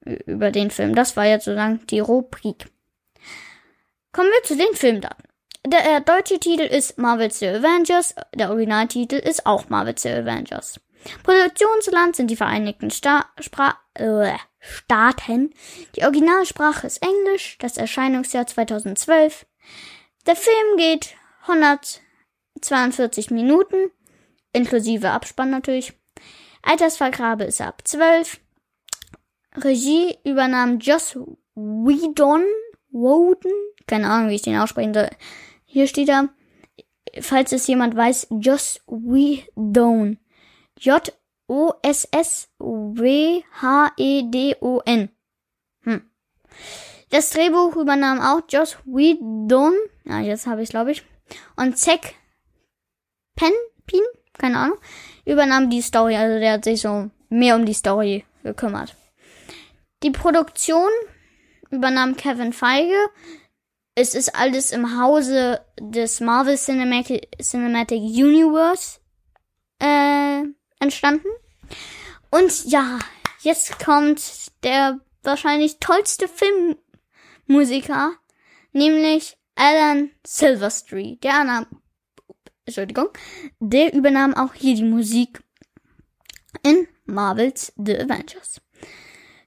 über 0.00 0.50
den 0.50 0.70
Film. 0.70 0.94
Das 0.94 1.16
war 1.16 1.26
jetzt 1.26 1.44
sozusagen 1.44 1.86
die 1.88 2.00
Rubrik. 2.00 2.70
Kommen 4.12 4.30
wir 4.30 4.42
zu 4.44 4.56
den 4.56 4.74
Filmdaten. 4.74 5.24
Der 5.66 5.96
äh, 5.96 6.00
deutsche 6.00 6.38
Titel 6.38 6.62
ist 6.62 6.96
Marvel's 6.96 7.40
The 7.40 7.48
Avengers, 7.48 8.14
der 8.34 8.50
Originaltitel 8.50 9.16
ist 9.16 9.46
auch 9.46 9.68
Marvel's 9.68 10.02
The 10.02 10.10
Avengers. 10.10 10.80
Produktionsland 11.22 12.16
sind 12.16 12.30
die 12.30 12.36
Vereinigten 12.36 12.90
Sta 12.90 13.26
Spra 13.40 13.76
äh, 13.94 14.36
Staaten. 14.60 15.52
Die 15.96 16.04
Originalsprache 16.04 16.86
ist 16.86 17.02
Englisch, 17.02 17.58
das 17.58 17.76
Erscheinungsjahr 17.76 18.46
2012. 18.46 19.46
Der 20.26 20.36
Film 20.36 20.76
geht 20.76 21.14
142 21.42 23.30
Minuten, 23.30 23.90
inklusive 24.52 25.10
Abspann 25.10 25.50
natürlich. 25.50 25.92
Altersvergrabe 26.62 27.44
ist 27.44 27.60
ab 27.60 27.82
12. 27.84 28.40
Regie 29.56 30.18
übernahm 30.24 30.78
Joss 30.78 31.16
Whedon, 31.54 32.44
Woden, 32.90 33.52
keine 33.86 34.08
Ahnung, 34.08 34.28
wie 34.30 34.34
ich 34.34 34.42
den 34.42 34.58
aussprechen 34.58 34.94
soll. 34.94 35.10
Hier 35.64 35.86
steht 35.86 36.08
da, 36.08 36.28
falls 37.20 37.52
es 37.52 37.66
jemand 37.66 37.96
weiß, 37.96 38.28
Joss 38.30 38.80
Whedon. 38.86 40.18
J-O-S-S-W-H-E-D-O-N. 40.78 41.08
Hm. 45.82 46.10
Das 47.10 47.30
Drehbuch 47.30 47.76
übernahm 47.76 48.20
auch 48.20 48.42
Joss 48.48 48.76
Whedon. 48.84 49.74
Ja, 50.04 50.20
jetzt 50.20 50.46
habe 50.46 50.62
ich 50.62 50.70
glaube 50.70 50.92
ich. 50.92 51.02
Und 51.56 51.78
Zack 51.78 52.14
Pen, 53.36 53.52
Pin, 53.86 54.00
keine 54.32 54.58
Ahnung, 54.58 54.78
übernahm 55.24 55.70
die 55.70 55.82
Story. 55.82 56.16
Also 56.16 56.38
der 56.40 56.54
hat 56.54 56.64
sich 56.64 56.80
so 56.80 57.10
mehr 57.28 57.54
um 57.54 57.66
die 57.66 57.74
Story 57.74 58.24
gekümmert. 58.42 58.96
Die 60.02 60.10
Produktion 60.10 60.90
übernahm 61.70 62.16
Kevin 62.16 62.52
Feige 62.52 62.96
es 63.96 64.14
ist 64.14 64.36
alles 64.36 64.72
im 64.72 65.00
Hause 65.00 65.60
des 65.80 66.20
Marvel 66.20 66.56
Cinematic, 66.56 67.28
Cinematic 67.42 67.98
Universe 67.98 69.00
äh, 69.80 70.42
entstanden. 70.78 71.28
Und 72.30 72.66
ja, 72.66 72.98
jetzt 73.40 73.82
kommt 73.82 74.52
der 74.62 75.00
wahrscheinlich 75.22 75.78
tollste 75.80 76.28
Filmmusiker, 76.28 78.12
nämlich 78.72 79.38
Alan 79.54 80.10
Silverstreet. 80.26 81.24
Der 81.24 81.44
nahm, 81.44 81.66
Entschuldigung, 82.66 83.08
der 83.60 83.94
übernahm 83.94 84.34
auch 84.34 84.52
hier 84.52 84.74
die 84.74 84.84
Musik 84.84 85.42
in 86.62 86.86
Marvels 87.06 87.72
The 87.76 87.98
Avengers. 87.98 88.60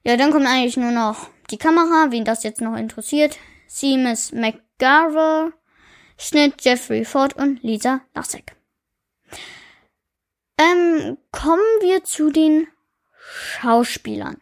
Ja, 0.02 0.16
dann 0.16 0.32
kommt 0.32 0.46
eigentlich 0.46 0.76
nur 0.76 0.90
noch 0.90 1.28
die 1.52 1.58
Kamera, 1.58 2.10
wen 2.10 2.24
das 2.24 2.42
jetzt 2.42 2.60
noch 2.60 2.76
interessiert. 2.76 3.38
Seamus 3.72 4.32
McGarver, 4.32 5.52
Schnitt 6.18 6.64
Jeffrey 6.64 7.04
Ford 7.04 7.36
und 7.36 7.62
Lisa 7.62 8.00
Lassek. 8.16 8.56
Ähm, 10.58 11.16
kommen 11.30 11.62
wir 11.80 12.02
zu 12.02 12.30
den 12.30 12.66
Schauspielern. 13.14 14.40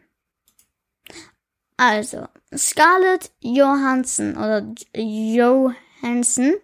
Also, 1.77 2.27
Scarlett 2.57 3.31
Johansson 3.41 4.35
oder 4.35 4.67
Johansson 4.97 6.55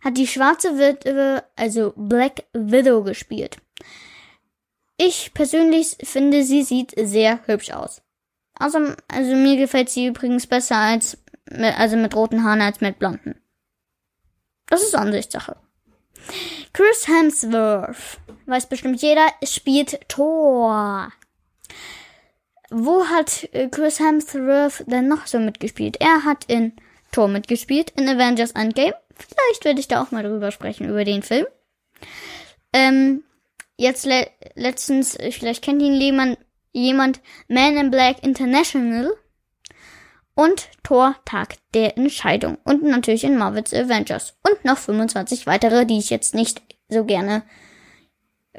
hat 0.00 0.16
die 0.16 0.26
schwarze 0.26 0.78
Witwe, 0.78 1.44
also 1.54 1.92
Black 1.96 2.44
Widow, 2.54 3.02
gespielt. 3.02 3.58
Ich 4.96 5.34
persönlich 5.34 5.98
finde, 6.02 6.44
sie 6.44 6.62
sieht 6.62 6.94
sehr 6.96 7.46
hübsch 7.46 7.72
aus. 7.72 8.00
Also, 8.54 8.94
also 9.06 9.36
mir 9.36 9.58
gefällt 9.58 9.90
sie 9.90 10.06
übrigens 10.06 10.46
besser 10.46 10.76
als 10.76 11.18
also 11.48 11.96
mit 11.96 12.14
roten 12.14 12.44
Haaren 12.44 12.60
als 12.60 12.80
mit 12.80 12.98
blonden. 12.98 13.40
Das 14.66 14.82
ist 14.82 14.94
Ansichtssache. 14.94 15.56
Chris 16.72 17.08
Hemsworth, 17.08 18.20
weiß 18.46 18.68
bestimmt 18.68 19.02
jeder, 19.02 19.26
spielt 19.42 20.08
Thor. 20.08 21.12
Wo 22.70 23.06
hat 23.06 23.48
äh, 23.52 23.68
Chris 23.68 23.98
Hemsworth 23.98 24.84
denn 24.86 25.08
noch 25.08 25.26
so 25.26 25.40
mitgespielt? 25.40 25.96
Er 26.00 26.24
hat 26.24 26.44
in 26.46 26.72
Thor 27.10 27.26
mitgespielt, 27.26 27.90
in 27.96 28.08
Avengers 28.08 28.52
Endgame. 28.52 28.94
Vielleicht 29.16 29.64
werde 29.64 29.80
ich 29.80 29.88
da 29.88 30.02
auch 30.02 30.12
mal 30.12 30.22
drüber 30.22 30.52
sprechen, 30.52 30.88
über 30.88 31.04
den 31.04 31.22
Film. 31.22 31.46
Ähm, 32.72 33.24
jetzt 33.76 34.06
le 34.06 34.28
letztens, 34.54 35.18
vielleicht 35.30 35.64
kennt 35.64 35.82
ihn 35.82 36.00
jemand, 36.00 36.38
jemand, 36.72 37.20
Man 37.48 37.76
in 37.76 37.90
Black 37.90 38.22
International 38.22 39.10
und 40.34 40.68
Thor 40.82 41.16
Tag 41.24 41.56
der 41.74 41.96
Entscheidung 41.96 42.58
und 42.64 42.82
natürlich 42.82 43.24
in 43.24 43.36
Marvel's 43.36 43.74
Avengers 43.74 44.34
und 44.48 44.64
noch 44.64 44.78
25 44.78 45.46
weitere, 45.46 45.84
die 45.86 45.98
ich 45.98 46.10
jetzt 46.10 46.34
nicht 46.34 46.62
so 46.88 47.04
gerne 47.04 47.42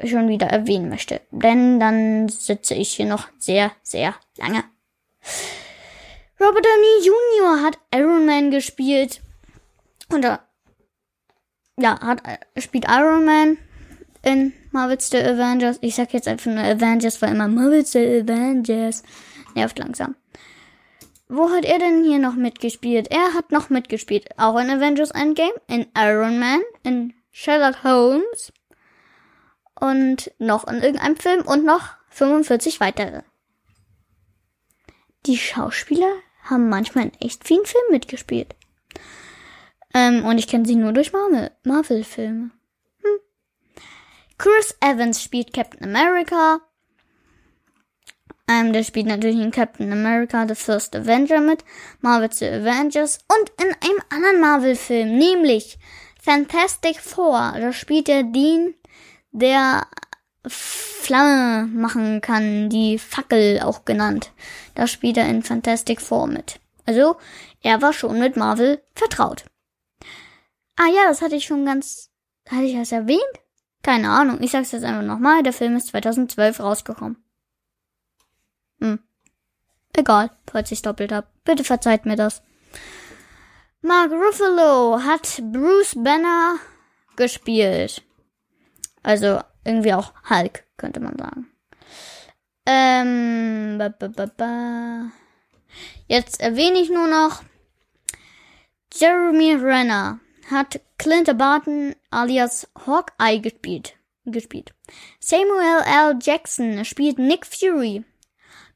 schon 0.04 0.28
wieder 0.28 0.46
erwähnen 0.46 0.88
möchte, 0.88 1.20
denn 1.30 1.78
dann 1.78 2.28
sitze 2.28 2.74
ich 2.74 2.94
hier 2.94 3.06
noch 3.06 3.28
sehr, 3.38 3.72
sehr 3.82 4.14
lange. 4.38 4.64
Robert 6.40 6.64
Downey 6.64 7.06
Jr. 7.06 7.62
hat 7.62 7.78
Iron 7.94 8.26
Man 8.26 8.50
gespielt 8.50 9.20
und 10.08 10.24
er, 10.24 10.40
ja, 11.78 12.00
hat 12.00 12.22
spielt 12.56 12.86
Iron 12.88 13.24
Man 13.24 13.58
in 14.22 14.52
Marvel's 14.70 15.10
The 15.10 15.18
Avengers. 15.18 15.78
Ich 15.82 15.94
sag 15.94 16.12
jetzt 16.12 16.26
einfach 16.26 16.50
nur 16.50 16.64
Avengers, 16.64 17.20
weil 17.22 17.32
immer 17.32 17.48
Marvel's 17.48 17.92
The 17.92 18.22
Avengers 18.22 19.02
nervt 19.54 19.78
langsam. 19.78 20.16
Wo 21.34 21.48
hat 21.48 21.64
er 21.64 21.78
denn 21.78 22.04
hier 22.04 22.18
noch 22.18 22.34
mitgespielt? 22.34 23.10
Er 23.10 23.32
hat 23.32 23.52
noch 23.52 23.70
mitgespielt. 23.70 24.28
Auch 24.36 24.58
in 24.60 24.68
Avengers 24.68 25.12
Endgame, 25.12 25.54
in 25.66 25.86
Iron 25.96 26.38
Man, 26.38 26.60
in 26.82 27.14
Sherlock 27.30 27.82
Holmes 27.82 28.52
und 29.80 30.30
noch 30.38 30.68
in 30.68 30.82
irgendeinem 30.82 31.16
Film 31.16 31.40
und 31.46 31.64
noch 31.64 31.94
45 32.10 32.80
weitere. 32.80 33.22
Die 35.24 35.38
Schauspieler 35.38 36.12
haben 36.42 36.68
manchmal 36.68 37.04
in 37.04 37.14
echt 37.26 37.46
vielen 37.46 37.64
Filmen 37.64 37.92
mitgespielt. 37.92 38.54
Ähm, 39.94 40.26
und 40.26 40.36
ich 40.36 40.48
kenne 40.48 40.66
sie 40.66 40.76
nur 40.76 40.92
durch 40.92 41.12
Marvel-Filme. 41.14 42.50
Hm. 43.02 43.18
Chris 44.36 44.76
Evans 44.80 45.22
spielt 45.22 45.54
Captain 45.54 45.82
America. 45.82 46.60
Ähm, 48.48 48.72
der 48.72 48.82
spielt 48.82 49.06
natürlich 49.06 49.40
in 49.40 49.50
Captain 49.50 49.92
America 49.92 50.46
The 50.46 50.54
First 50.54 50.96
Avenger 50.96 51.40
mit, 51.40 51.64
Marvel's 52.00 52.38
The 52.40 52.46
Avengers 52.46 53.18
und 53.28 53.50
in 53.64 53.72
einem 53.80 54.02
anderen 54.10 54.40
Marvel-Film, 54.40 55.16
nämlich 55.16 55.78
Fantastic 56.20 57.00
Four. 57.00 57.54
Da 57.56 57.72
spielt 57.72 58.08
er 58.08 58.24
den, 58.24 58.74
der 59.30 59.86
Flamme 60.46 61.66
machen 61.66 62.20
kann, 62.20 62.68
die 62.68 62.98
Fackel 62.98 63.60
auch 63.60 63.84
genannt. 63.84 64.32
Da 64.74 64.86
spielt 64.86 65.16
er 65.16 65.28
in 65.28 65.42
Fantastic 65.42 66.00
Four 66.00 66.26
mit. 66.26 66.60
Also, 66.84 67.16
er 67.60 67.80
war 67.80 67.92
schon 67.92 68.18
mit 68.18 68.36
Marvel 68.36 68.82
vertraut. 68.94 69.44
Ah 70.76 70.88
ja, 70.88 71.06
das 71.08 71.22
hatte 71.22 71.36
ich 71.36 71.44
schon 71.44 71.64
ganz, 71.64 72.10
hatte 72.48 72.64
ich 72.64 72.74
das 72.74 72.90
erwähnt? 72.92 73.20
Keine 73.82 74.10
Ahnung, 74.10 74.38
ich 74.42 74.50
sag's 74.50 74.72
jetzt 74.72 74.84
einfach 74.84 75.02
nochmal, 75.02 75.42
der 75.42 75.52
Film 75.52 75.76
ist 75.76 75.88
2012 75.88 76.60
rausgekommen. 76.60 77.21
Hm. 78.82 78.98
Egal, 79.96 80.30
falls 80.50 80.72
ich's 80.72 80.82
doppelt 80.82 81.12
hab. 81.12 81.26
Bitte 81.44 81.62
verzeiht 81.62 82.04
mir 82.04 82.16
das. 82.16 82.42
Mark 83.80 84.10
Ruffalo 84.10 85.00
hat 85.02 85.40
Bruce 85.52 85.94
Banner 85.96 86.56
gespielt. 87.16 88.02
Also 89.02 89.40
irgendwie 89.64 89.94
auch 89.94 90.12
Hulk, 90.28 90.64
könnte 90.76 91.00
man 91.00 91.16
sagen. 91.16 91.50
Ähm, 92.66 93.78
ba, 93.78 93.88
ba, 93.88 94.08
ba, 94.08 94.26
ba. 94.36 95.12
Jetzt 96.06 96.40
erwähne 96.40 96.78
ich 96.78 96.90
nur 96.90 97.08
noch, 97.08 97.42
Jeremy 98.94 99.54
Renner 99.54 100.20
hat 100.50 100.80
Clint 100.98 101.36
Barton 101.38 101.94
alias 102.10 102.68
Hawkeye 102.86 103.38
gespielt. 103.40 103.94
gespielt. 104.24 104.72
Samuel 105.20 105.82
L. 105.84 106.18
Jackson 106.20 106.84
spielt 106.84 107.18
Nick 107.18 107.46
Fury. 107.46 108.04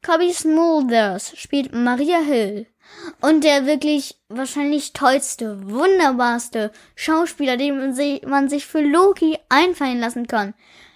Cobby 0.01 0.31
Smulders 0.33 1.33
spielt 1.37 1.73
Maria 1.73 2.19
Hill. 2.19 2.67
Und 3.21 3.43
der 3.43 3.65
wirklich 3.65 4.15
wahrscheinlich 4.29 4.93
tollste, 4.93 5.69
wunderbarste 5.69 6.71
Schauspieler, 6.95 7.57
den 7.57 7.77
man 7.77 8.49
sich, 8.49 8.65
für 8.65 8.81
Loki 8.81 9.37
einfallen 9.49 9.99
lassen 9.99 10.27
kann, 10.27 10.53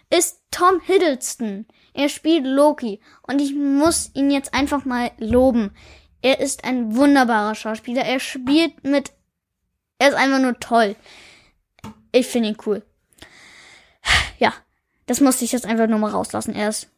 ist 0.09 0.41
Tom 0.51 0.79
Hiddleston. 0.81 1.65
Er 1.93 2.09
spielt 2.09 2.45
Loki. 2.45 3.01
Und 3.23 3.41
ich 3.41 3.53
muss 3.53 4.11
ihn 4.13 4.31
jetzt 4.31 4.53
einfach 4.53 4.85
mal 4.85 5.11
loben. 5.17 5.75
Er 6.21 6.39
ist 6.39 6.63
ein 6.63 6.95
wunderbarer 6.95 7.55
Schauspieler. 7.55 8.03
Er 8.03 8.19
spielt 8.19 8.83
mit, 8.83 9.11
er 9.97 10.09
ist 10.09 10.15
einfach 10.15 10.39
nur 10.39 10.59
toll. 10.59 10.95
Ich 12.11 12.27
finde 12.27 12.49
ihn 12.49 12.57
cool. 12.65 12.83
Ja, 14.39 14.53
das 15.05 15.19
musste 15.19 15.45
ich 15.45 15.51
jetzt 15.51 15.65
einfach 15.65 15.87
nur 15.87 15.99
mal 15.99 16.11
rauslassen. 16.11 16.55
Er 16.55 16.69
ist 16.69 16.89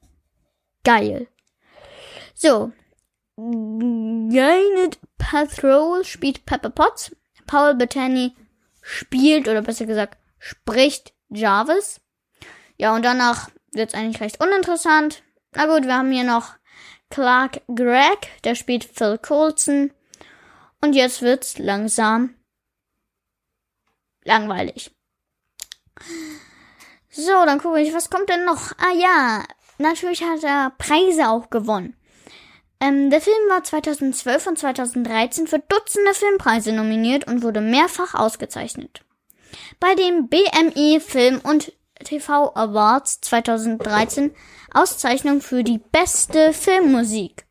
geil. 0.84 1.28
So. 2.34 2.72
Gwyneth 3.36 5.00
Patrol 5.18 6.04
spielt 6.06 6.46
Pepper 6.46 6.70
Potts. 6.70 7.16
Paul 7.48 7.76
Bettany 7.76 8.36
spielt, 8.82 9.48
oder 9.48 9.62
besser 9.62 9.86
gesagt, 9.86 10.18
spricht 10.40 11.14
Jarvis. 11.30 12.00
Ja, 12.78 12.96
und 12.96 13.04
danach 13.04 13.50
wird's 13.72 13.94
eigentlich 13.94 14.22
recht 14.22 14.40
uninteressant. 14.42 15.24
Na 15.54 15.66
gut, 15.66 15.86
wir 15.86 15.96
haben 15.96 16.12
hier 16.12 16.24
noch 16.24 16.56
Clark 17.10 17.62
Gregg, 17.68 18.28
der 18.44 18.56
spielt 18.56 18.84
Phil 18.84 19.18
Coulson. 19.18 19.94
Und 20.82 20.94
jetzt 20.94 21.22
wird's 21.22 21.58
langsam 21.60 22.36
langweilig. 24.24 24.92
So, 27.10 27.46
dann 27.46 27.60
gucke 27.60 27.80
ich, 27.80 27.94
was 27.94 28.10
kommt 28.10 28.30
denn 28.30 28.46
noch? 28.46 28.72
Ah 28.78 28.94
ja, 28.96 29.44
natürlich 29.78 30.24
hat 30.24 30.44
er 30.44 30.72
Preise 30.78 31.30
auch 31.30 31.50
gewonnen. 31.50 31.96
Ähm, 32.84 33.10
der 33.10 33.22
Film 33.22 33.50
war 33.50 33.64
2012 33.64 34.48
und 34.48 34.60
2013 34.60 35.48
für 35.48 35.60
Dutzende 35.60 36.14
Filmpreise 36.14 36.74
nominiert 36.74 37.26
und 37.28 37.42
wurde 37.42 37.62
mehrfach 37.62 38.14
ausgezeichnet. 38.14 39.06
Bei 39.80 39.96
den 39.96 40.28
BMI 40.28 41.00
Film 41.00 41.40
und 41.44 41.72
TV 42.04 42.54
Awards 42.56 43.22
2013 43.22 44.36
Auszeichnung 44.74 45.40
für 45.40 45.64
die 45.64 45.78
beste 45.78 46.52
Filmmusik. 46.52 47.46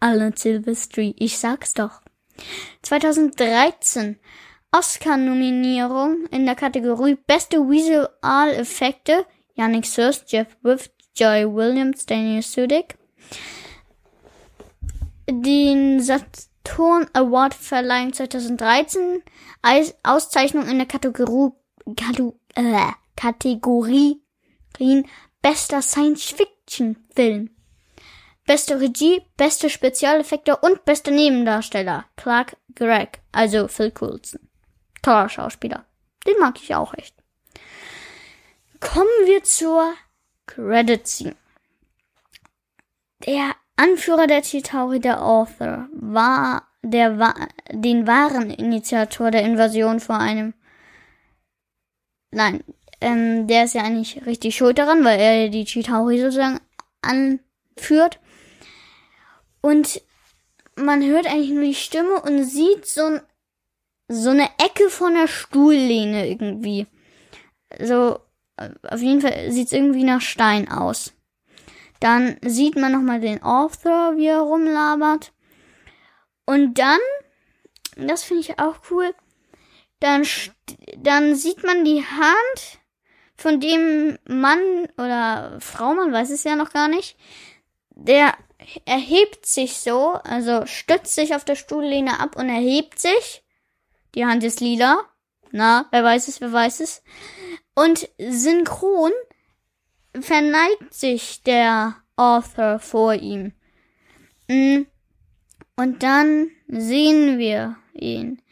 Alan 0.00 0.36
Silvestri, 0.36 1.14
ich 1.18 1.38
sag's 1.38 1.72
doch. 1.72 2.02
2013 2.82 4.18
Oscar-Nominierung 4.72 6.26
in 6.30 6.44
der 6.44 6.56
Kategorie 6.56 7.16
Beste 7.26 7.58
Visual 7.58 8.10
Effekte 8.54 9.24
Yannick 9.54 9.86
Sirst, 9.86 10.30
Jeff 10.30 10.48
Swift, 10.60 10.92
Joy 11.16 11.46
Williams, 11.46 12.04
Daniel 12.04 12.42
Sudik 12.42 12.98
den 15.32 16.00
Saturn 16.00 17.08
Award 17.12 17.54
Verleihung 17.54 18.12
2013 18.12 19.22
als 19.62 19.94
Auszeichnung 20.02 20.68
in 20.68 20.78
der 20.78 20.86
Kategorie, 20.86 21.52
äh, 22.54 22.92
Kategorie 23.16 24.20
bester 25.42 25.82
Science-Fiction-Film. 25.82 27.50
Beste 28.46 28.80
Regie, 28.80 29.22
beste 29.36 29.70
Spezialeffekte 29.70 30.56
und 30.56 30.84
bester 30.84 31.10
Nebendarsteller. 31.10 32.06
Clark 32.16 32.56
Gregg, 32.74 33.18
also 33.32 33.68
Phil 33.68 33.90
Coulson. 33.90 34.48
Toller 35.02 35.28
Schauspieler. 35.28 35.84
Den 36.26 36.38
mag 36.40 36.60
ich 36.60 36.74
auch 36.74 36.94
echt. 36.94 37.14
Kommen 38.80 39.26
wir 39.26 39.44
zur 39.44 39.94
Credit 40.46 41.06
Scene. 41.06 41.36
Der 43.26 43.54
Anführer 43.80 44.26
der 44.26 44.42
Chitauri, 44.42 45.00
der 45.00 45.24
Author, 45.24 45.88
war 45.92 46.68
der 46.82 47.34
den 47.72 48.06
wahren 48.06 48.50
Initiator 48.50 49.30
der 49.30 49.42
Invasion 49.42 50.00
vor 50.00 50.18
einem. 50.18 50.52
Nein, 52.30 52.62
ähm, 53.00 53.46
der 53.46 53.64
ist 53.64 53.74
ja 53.74 53.82
eigentlich 53.82 54.26
richtig 54.26 54.54
schuld 54.54 54.76
daran, 54.76 55.02
weil 55.02 55.18
er 55.18 55.48
die 55.48 55.64
Chitauri 55.64 56.20
sozusagen 56.20 56.60
anführt. 57.00 58.20
Und 59.62 60.02
man 60.76 61.02
hört 61.02 61.26
eigentlich 61.26 61.52
nur 61.52 61.64
die 61.64 61.74
Stimme 61.74 62.20
und 62.20 62.44
sieht 62.44 62.84
so, 62.84 63.18
so 64.08 64.28
eine 64.28 64.50
Ecke 64.58 64.90
von 64.90 65.14
der 65.14 65.26
Stuhllehne 65.26 66.28
irgendwie. 66.28 66.86
So, 67.80 68.20
auf 68.82 69.00
jeden 69.00 69.22
Fall 69.22 69.50
sieht's 69.50 69.72
irgendwie 69.72 70.04
nach 70.04 70.20
Stein 70.20 70.70
aus. 70.70 71.14
Dann 72.00 72.38
sieht 72.42 72.76
man 72.76 72.92
nochmal 72.92 73.20
den 73.20 73.42
Author, 73.42 74.16
wie 74.16 74.26
er 74.26 74.40
rumlabert. 74.40 75.32
Und 76.46 76.78
dann, 76.78 76.98
das 77.96 78.22
finde 78.22 78.40
ich 78.40 78.58
auch 78.58 78.76
cool, 78.90 79.14
dann, 80.00 80.26
dann 80.96 81.34
sieht 81.34 81.62
man 81.62 81.84
die 81.84 82.04
Hand 82.04 82.80
von 83.36 83.60
dem 83.60 84.18
Mann 84.26 84.88
oder 84.98 85.58
Frau, 85.60 85.94
man 85.94 86.12
weiß 86.12 86.30
es 86.30 86.44
ja 86.44 86.56
noch 86.56 86.72
gar 86.72 86.88
nicht, 86.88 87.16
der 87.90 88.34
erhebt 88.84 89.46
sich 89.46 89.78
so, 89.78 90.12
also 90.24 90.66
stützt 90.66 91.14
sich 91.14 91.34
auf 91.34 91.44
der 91.44 91.54
Stuhllehne 91.54 92.20
ab 92.20 92.36
und 92.36 92.48
erhebt 92.48 92.98
sich. 92.98 93.42
Die 94.14 94.26
Hand 94.26 94.44
ist 94.44 94.60
lila. 94.60 95.04
Na, 95.52 95.86
wer 95.90 96.04
weiß 96.04 96.28
es, 96.28 96.40
wer 96.40 96.52
weiß 96.52 96.80
es. 96.80 97.02
Und 97.74 98.08
synchron 98.18 99.12
verneigt 100.18 100.92
sich 100.92 101.42
der 101.42 101.96
Author 102.16 102.78
vor 102.78 103.14
ihm. 103.14 103.52
Mm. 104.48 104.82
Und 105.76 106.02
dann 106.02 106.50
sehen 106.68 107.38
wir 107.38 107.76
ihn. 107.94 108.42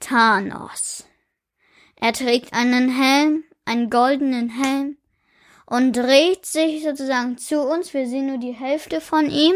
Thanos. 0.00 1.06
Er 1.96 2.12
trägt 2.12 2.52
einen 2.54 2.88
Helm, 2.88 3.44
einen 3.64 3.90
goldenen 3.90 4.48
Helm 4.48 4.96
und 5.66 5.92
dreht 5.92 6.46
sich 6.46 6.82
sozusagen 6.82 7.38
zu 7.38 7.60
uns. 7.60 7.94
Wir 7.94 8.08
sehen 8.08 8.26
nur 8.26 8.38
die 8.38 8.52
Hälfte 8.52 9.00
von 9.00 9.30
ihm. 9.30 9.54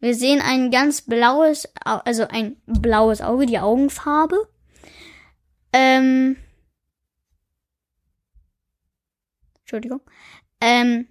Wir 0.00 0.16
sehen 0.16 0.40
ein 0.40 0.72
ganz 0.72 1.02
blaues, 1.02 1.68
also 1.84 2.26
ein 2.26 2.60
blaues 2.66 3.20
Auge, 3.20 3.46
die 3.46 3.60
Augenfarbe. 3.60 4.48
Ähm, 5.72 6.36
Entschuldigung. 9.72 10.02
Ähm, 10.60 11.08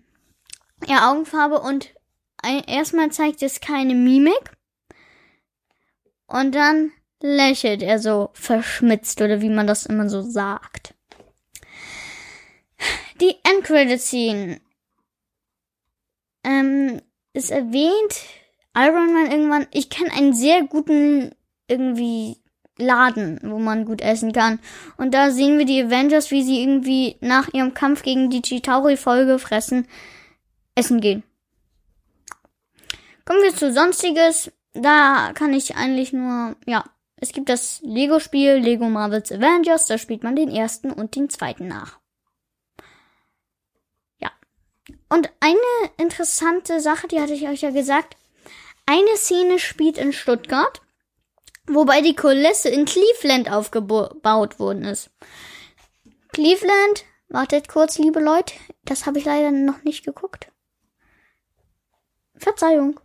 ja, 0.85 1.11
Augenfarbe 1.11 1.59
und 1.59 1.95
erstmal 2.67 3.11
zeigt 3.11 3.41
es 3.41 3.59
keine 3.59 3.95
Mimik. 3.95 4.51
Und 6.27 6.53
dann 6.53 6.91
lächelt 7.21 7.81
er 7.81 7.97
so 7.97 8.29
verschmitzt 8.33 9.19
oder 9.19 9.41
wie 9.41 9.49
man 9.49 9.65
das 9.65 9.87
immer 9.87 10.09
so 10.09 10.21
sagt. 10.21 10.93
Die 13.19 13.35
Endcredit-Scene 13.43 14.61
ähm, 16.43 17.01
ist 17.33 17.49
erwähnt, 17.49 18.25
Iron 18.75 19.13
Man 19.13 19.31
irgendwann, 19.31 19.67
ich 19.71 19.89
kenne 19.89 20.11
einen 20.13 20.33
sehr 20.33 20.63
guten 20.63 21.35
irgendwie 21.67 22.40
Laden, 22.81 23.39
wo 23.43 23.59
man 23.59 23.85
gut 23.85 24.01
essen 24.01 24.33
kann. 24.33 24.59
Und 24.97 25.13
da 25.13 25.31
sehen 25.31 25.57
wir 25.57 25.65
die 25.65 25.83
Avengers, 25.83 26.31
wie 26.31 26.43
sie 26.43 26.61
irgendwie 26.61 27.17
nach 27.21 27.53
ihrem 27.53 27.73
Kampf 27.73 28.03
gegen 28.03 28.29
die 28.29 28.41
Chitauri-Folge 28.41 29.39
fressen, 29.39 29.87
essen 30.75 30.99
gehen. 30.99 31.23
Kommen 33.25 33.43
wir 33.43 33.55
zu 33.55 33.71
Sonstiges. 33.71 34.51
Da 34.73 35.31
kann 35.33 35.53
ich 35.53 35.75
eigentlich 35.75 36.13
nur, 36.13 36.55
ja, 36.65 36.83
es 37.17 37.31
gibt 37.31 37.49
das 37.49 37.81
Lego-Spiel 37.83 38.55
Lego 38.55 38.89
Marvel's 38.89 39.31
Avengers, 39.31 39.85
da 39.85 39.97
spielt 39.97 40.23
man 40.23 40.35
den 40.35 40.49
ersten 40.49 40.91
und 40.91 41.15
den 41.15 41.29
zweiten 41.29 41.67
nach. 41.67 42.01
Und 45.11 45.29
eine 45.41 45.57
interessante 45.97 46.79
Sache, 46.79 47.09
die 47.09 47.19
hatte 47.19 47.33
ich 47.33 47.45
euch 47.45 47.61
ja 47.61 47.71
gesagt. 47.71 48.15
Eine 48.85 49.17
Szene 49.17 49.59
spielt 49.59 49.97
in 49.97 50.13
Stuttgart, 50.13 50.80
wobei 51.73 52.01
die 52.01 52.15
Kulisse 52.15 52.69
in 52.69 52.85
Cleveland 52.85 53.51
aufgebaut 53.51 54.59
worden 54.59 54.85
ist. 54.85 55.09
Cleveland, 56.29 57.05
wartet 57.29 57.67
kurz, 57.67 57.97
liebe 57.97 58.19
Leute, 58.19 58.53
das 58.83 59.05
habe 59.05 59.19
ich 59.19 59.25
leider 59.25 59.51
noch 59.51 59.83
nicht 59.83 60.05
geguckt. 60.05 60.51
Verzeihung. 62.35 62.99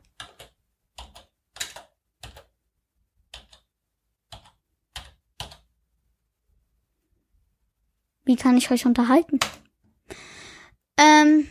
Wie 8.24 8.36
kann 8.36 8.56
ich 8.56 8.70
euch 8.70 8.86
unterhalten? 8.86 9.38
Ähm, 10.98 11.46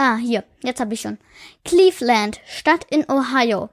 Ah, 0.00 0.16
hier, 0.16 0.44
jetzt 0.62 0.78
habe 0.78 0.94
ich 0.94 1.00
schon. 1.00 1.18
Cleveland, 1.64 2.40
Stadt 2.46 2.86
in 2.88 3.04
Ohio. 3.10 3.68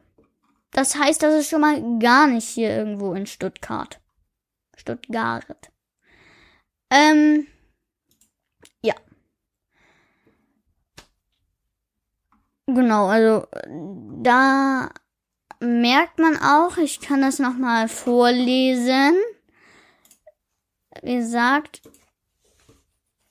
Das 0.75 0.93
heißt, 0.97 1.23
das 1.23 1.33
ist 1.35 1.49
schon 1.49 1.61
mal 1.61 1.81
gar 1.99 2.27
nicht 2.27 2.49
hier 2.49 2.69
irgendwo 2.75 3.13
in 3.13 3.25
Stuttgart. 3.25 4.01
Stuttgart. 4.75 5.71
Ähm, 6.89 7.47
ja. 8.81 8.93
Genau, 12.65 13.07
also 13.07 13.47
da 14.21 14.89
merkt 15.61 16.19
man 16.19 16.37
auch, 16.41 16.75
ich 16.75 16.99
kann 16.99 17.21
das 17.21 17.39
nochmal 17.39 17.87
vorlesen. 17.87 19.15
Wie 21.01 21.15
gesagt, 21.15 21.83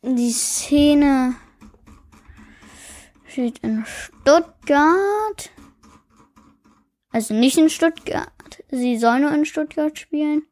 die 0.00 0.32
Szene 0.32 1.34
Steht 3.34 3.58
in 3.64 3.84
Stuttgart. 3.84 5.50
Also 7.14 7.32
nicht 7.32 7.56
in 7.56 7.70
Stuttgart. 7.70 8.26
Sie 8.72 8.98
soll 8.98 9.20
nur 9.20 9.30
in 9.30 9.44
Stuttgart 9.44 9.96
spielen. 9.96 10.42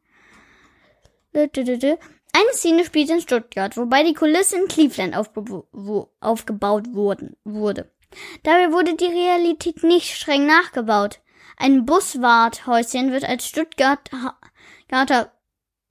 Eine 1.33 2.53
Szene 2.53 2.85
spielt 2.85 3.09
in 3.09 3.19
Stuttgart, 3.19 3.75
wobei 3.75 4.03
die 4.03 4.13
Kulisse 4.13 4.55
in 4.55 4.69
Cleveland 4.69 5.13
aufgebaut 5.13 6.85
wurden, 6.93 7.35
wurde. 7.43 7.91
Dabei 8.43 8.71
wurde 8.71 8.95
die 8.95 9.07
Realität 9.07 9.83
nicht 9.83 10.15
streng 10.15 10.45
nachgebaut. 10.45 11.19
Ein 11.57 11.85
Buswarthäuschen 11.85 13.11
wird 13.11 13.25
als 13.25 13.45
Stuttgarter 13.45 14.37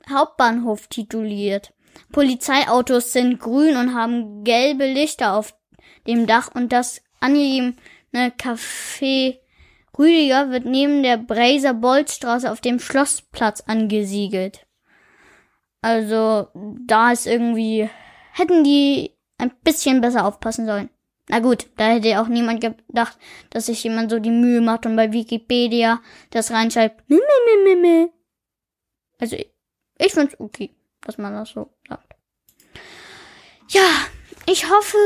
Hauptbahnhof 0.08 0.86
tituliert. 0.86 1.74
Polizeiautos 2.12 3.12
sind 3.12 3.40
grün 3.40 3.76
und 3.76 3.94
haben 3.94 4.42
gelbe 4.42 4.86
Lichter 4.86 5.34
auf 5.34 5.54
dem 6.06 6.26
Dach 6.26 6.50
und 6.54 6.72
das 6.72 7.02
angegebene 7.20 7.76
Café 8.38 9.41
Rüdiger 9.98 10.50
wird 10.50 10.64
neben 10.64 11.02
der 11.02 11.18
Breiser 11.18 11.74
Bolzstraße 11.74 12.50
auf 12.50 12.60
dem 12.60 12.78
Schlossplatz 12.78 13.62
angesiedelt. 13.66 14.66
Also, 15.82 16.48
da 16.54 17.12
ist 17.12 17.26
irgendwie, 17.26 17.90
hätten 18.32 18.64
die 18.64 19.12
ein 19.38 19.52
bisschen 19.62 20.00
besser 20.00 20.24
aufpassen 20.24 20.66
sollen. 20.66 20.90
Na 21.28 21.40
gut, 21.40 21.66
da 21.76 21.88
hätte 21.88 22.20
auch 22.20 22.28
niemand 22.28 22.60
gedacht, 22.60 23.18
dass 23.50 23.66
sich 23.66 23.82
jemand 23.84 24.10
so 24.10 24.18
die 24.18 24.30
Mühe 24.30 24.60
macht 24.60 24.86
und 24.86 24.96
bei 24.96 25.12
Wikipedia 25.12 26.00
das 26.30 26.50
reinschreibt. 26.50 27.02
Also, 29.18 29.36
ich 29.36 30.12
find's 30.12 30.38
okay, 30.38 30.70
dass 31.02 31.18
man 31.18 31.32
das 31.32 31.50
so 31.50 31.70
sagt. 31.88 32.14
Ja, 33.68 33.88
ich 34.46 34.68
hoffe, 34.70 34.98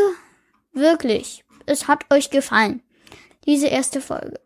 Wirklich, 0.77 1.43
es 1.65 1.89
hat 1.89 2.05
euch 2.13 2.29
gefallen. 2.29 2.83
Diese 3.47 3.67
erste 3.67 4.03
Folge. 4.03 4.39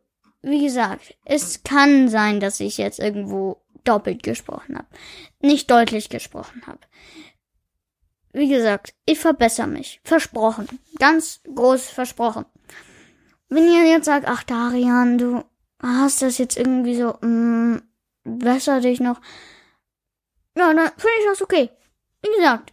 Wie 0.42 0.64
gesagt, 0.64 1.14
es 1.24 1.62
kann 1.62 2.09
sein, 2.09 2.40
dass 2.40 2.61
ich 2.61 2.79
jetzt 2.79 2.98
irgendwo 2.98 3.62
doppelt 3.85 4.22
gesprochen 4.22 4.76
habe. 4.76 4.88
Nicht 5.40 5.70
deutlich 5.70 6.09
gesprochen 6.09 6.62
habe. 6.66 6.81
Wie 8.33 8.48
gesagt, 8.48 8.94
ich 9.07 9.18
verbessere 9.18 9.66
mich. 9.66 10.00
Versprochen. 10.05 10.68
Ganz 10.98 11.40
groß 11.55 11.88
versprochen. 11.88 12.46
Wenn 13.48 13.66
ihr 13.66 13.87
jetzt 13.87 14.05
sagt, 14.05 14.26
ach 14.29 14.44
Darian, 14.44 15.18
du 15.18 15.44
hast 15.83 16.22
das 16.22 16.38
jetzt 16.38 16.57
irgendwie 16.57 16.94
so, 16.94 17.16
mh, 17.20 17.26
mm, 17.26 17.83
besser 18.24 18.81
dich 18.81 19.00
noch. 19.00 19.20
Ja, 20.57 20.72
dann 20.72 20.92
finde 20.96 21.16
ich 21.20 21.26
das 21.26 21.42
okay. 21.42 21.70
Wie 22.22 22.37
gesagt, 22.37 22.72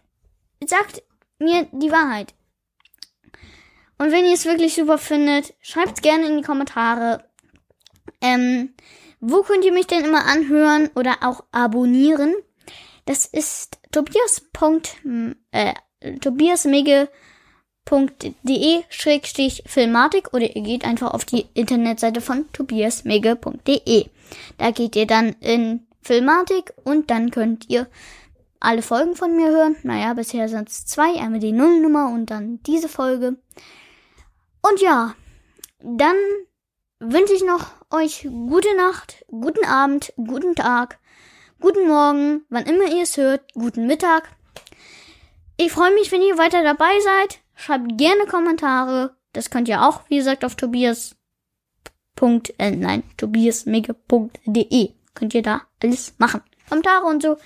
sagt 0.64 1.02
mir 1.38 1.68
die 1.72 1.90
Wahrheit. 1.90 2.34
Und 3.98 4.12
wenn 4.12 4.24
ihr 4.24 4.34
es 4.34 4.44
wirklich 4.44 4.74
super 4.74 4.98
findet, 4.98 5.54
schreibt 5.60 6.02
gerne 6.02 6.26
in 6.26 6.36
die 6.36 6.44
Kommentare. 6.44 7.27
Ähm, 8.20 8.74
wo 9.20 9.42
könnt 9.42 9.64
ihr 9.64 9.72
mich 9.72 9.86
denn 9.86 10.04
immer 10.04 10.26
anhören 10.26 10.90
oder 10.94 11.16
auch 11.22 11.44
abonnieren? 11.50 12.34
Das 13.04 13.26
ist 13.26 13.78
tobias. 13.90 14.42
Äh, 15.50 15.74
tobiasmege.de 16.20 18.82
schrägstrich 18.90 19.64
Filmatik 19.66 20.34
oder 20.34 20.54
ihr 20.54 20.62
geht 20.62 20.84
einfach 20.84 21.12
auf 21.12 21.24
die 21.24 21.46
Internetseite 21.54 22.20
von 22.20 22.52
tobiasmege.de. 22.52 24.06
Da 24.58 24.70
geht 24.70 24.94
ihr 24.94 25.06
dann 25.06 25.34
in 25.40 25.86
Filmatik 26.02 26.74
und 26.84 27.10
dann 27.10 27.30
könnt 27.30 27.68
ihr 27.68 27.88
alle 28.60 28.82
Folgen 28.82 29.14
von 29.14 29.36
mir 29.36 29.48
hören. 29.48 29.76
Naja, 29.82 30.14
bisher 30.14 30.48
sind 30.48 30.68
es 30.68 30.86
zwei, 30.86 31.20
einmal 31.20 31.40
die 31.40 31.52
Nullnummer 31.52 32.10
und 32.12 32.30
dann 32.30 32.60
diese 32.64 32.88
Folge. 32.88 33.36
Und 34.62 34.80
ja, 34.80 35.14
dann 35.80 36.16
wünsche 37.00 37.32
ich 37.32 37.44
noch 37.44 37.70
euch 37.90 38.28
gute 38.30 38.76
Nacht, 38.76 39.24
guten 39.28 39.64
Abend, 39.64 40.12
guten 40.16 40.54
Tag, 40.54 40.98
guten 41.60 41.86
Morgen, 41.88 42.44
wann 42.48 42.66
immer 42.66 42.90
ihr 42.90 43.02
es 43.02 43.16
hört, 43.16 43.52
guten 43.54 43.86
Mittag. 43.86 44.28
Ich 45.56 45.72
freue 45.72 45.94
mich, 45.94 46.12
wenn 46.12 46.22
ihr 46.22 46.38
weiter 46.38 46.62
dabei 46.62 47.00
seid. 47.00 47.40
Schreibt 47.54 47.98
gerne 47.98 48.26
Kommentare. 48.26 49.16
Das 49.32 49.50
könnt 49.50 49.68
ihr 49.68 49.82
auch, 49.82 50.02
wie 50.08 50.18
gesagt, 50.18 50.44
auf 50.44 50.54
Tobias. 50.54 51.16
Punkt, 52.14 52.54
äh, 52.58 52.70
nein, 52.70 53.02
tobiasmega.de. 53.16 54.92
Könnt 55.14 55.34
ihr 55.34 55.42
da 55.42 55.62
alles 55.82 56.14
machen. 56.18 56.42
Kommentare 56.68 57.06
und 57.06 57.22
so. 57.22 57.36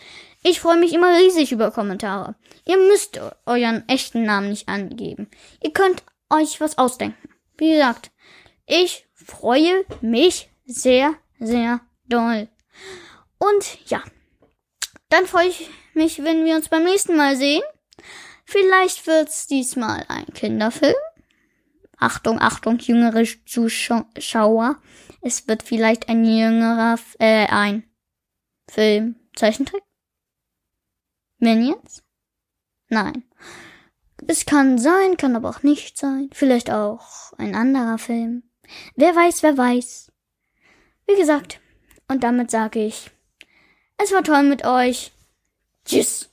Ich 0.42 0.60
freue 0.60 0.78
mich 0.78 0.92
immer 0.92 1.16
riesig 1.16 1.52
über 1.52 1.70
Kommentare. 1.70 2.34
Ihr 2.66 2.76
müsst 2.76 3.18
euren 3.46 3.88
echten 3.88 4.24
Namen 4.24 4.50
nicht 4.50 4.68
angeben. 4.68 5.28
Ihr 5.62 5.72
könnt 5.72 6.02
euch 6.30 6.60
was 6.60 6.78
ausdenken. 6.78 7.28
Wie 7.56 7.70
gesagt, 7.70 8.10
ich 8.66 9.07
freue 9.12 9.85
mich 10.01 10.51
sehr, 10.64 11.14
sehr 11.38 11.81
doll. 12.07 12.48
Und 13.38 13.90
ja, 13.90 14.03
dann 15.09 15.27
freue 15.27 15.48
ich 15.48 15.68
mich, 15.94 16.22
wenn 16.22 16.44
wir 16.44 16.57
uns 16.57 16.68
beim 16.68 16.85
nächsten 16.85 17.16
Mal 17.16 17.37
sehen. 17.37 17.62
Vielleicht 18.44 19.07
wird's 19.07 19.46
diesmal 19.46 20.05
ein 20.09 20.27
Kinderfilm. 20.27 20.94
Achtung, 21.98 22.40
Achtung, 22.40 22.79
jüngere 22.79 23.25
Zuschauer. 23.46 24.81
Es 25.20 25.46
wird 25.46 25.62
vielleicht 25.62 26.09
ein 26.09 26.25
jüngerer, 26.25 26.98
äh, 27.18 27.46
ein 27.46 27.85
Film, 28.68 29.16
Zeichentrick? 29.37 29.83
Minions? 31.38 32.03
Nein. 32.88 33.25
Es 34.27 34.46
kann 34.46 34.79
sein, 34.79 35.16
kann 35.16 35.37
aber 35.37 35.51
auch 35.51 35.62
nicht 35.62 35.98
sein. 35.98 36.31
Vielleicht 36.33 36.70
auch 36.70 37.33
ein 37.38 37.55
anderer 37.55 37.98
Film. 37.98 38.44
Wer 38.96 39.14
weiß, 39.14 39.42
wer 39.42 39.56
weiß. 39.56 40.12
Wie 41.06 41.16
gesagt, 41.16 41.61
und 42.08 42.22
damit 42.24 42.50
sage 42.50 42.85
ich, 42.85 43.11
es 43.98 44.12
war 44.12 44.22
toll 44.22 44.42
mit 44.42 44.64
euch. 44.64 45.12
Tschüss. 45.85 46.30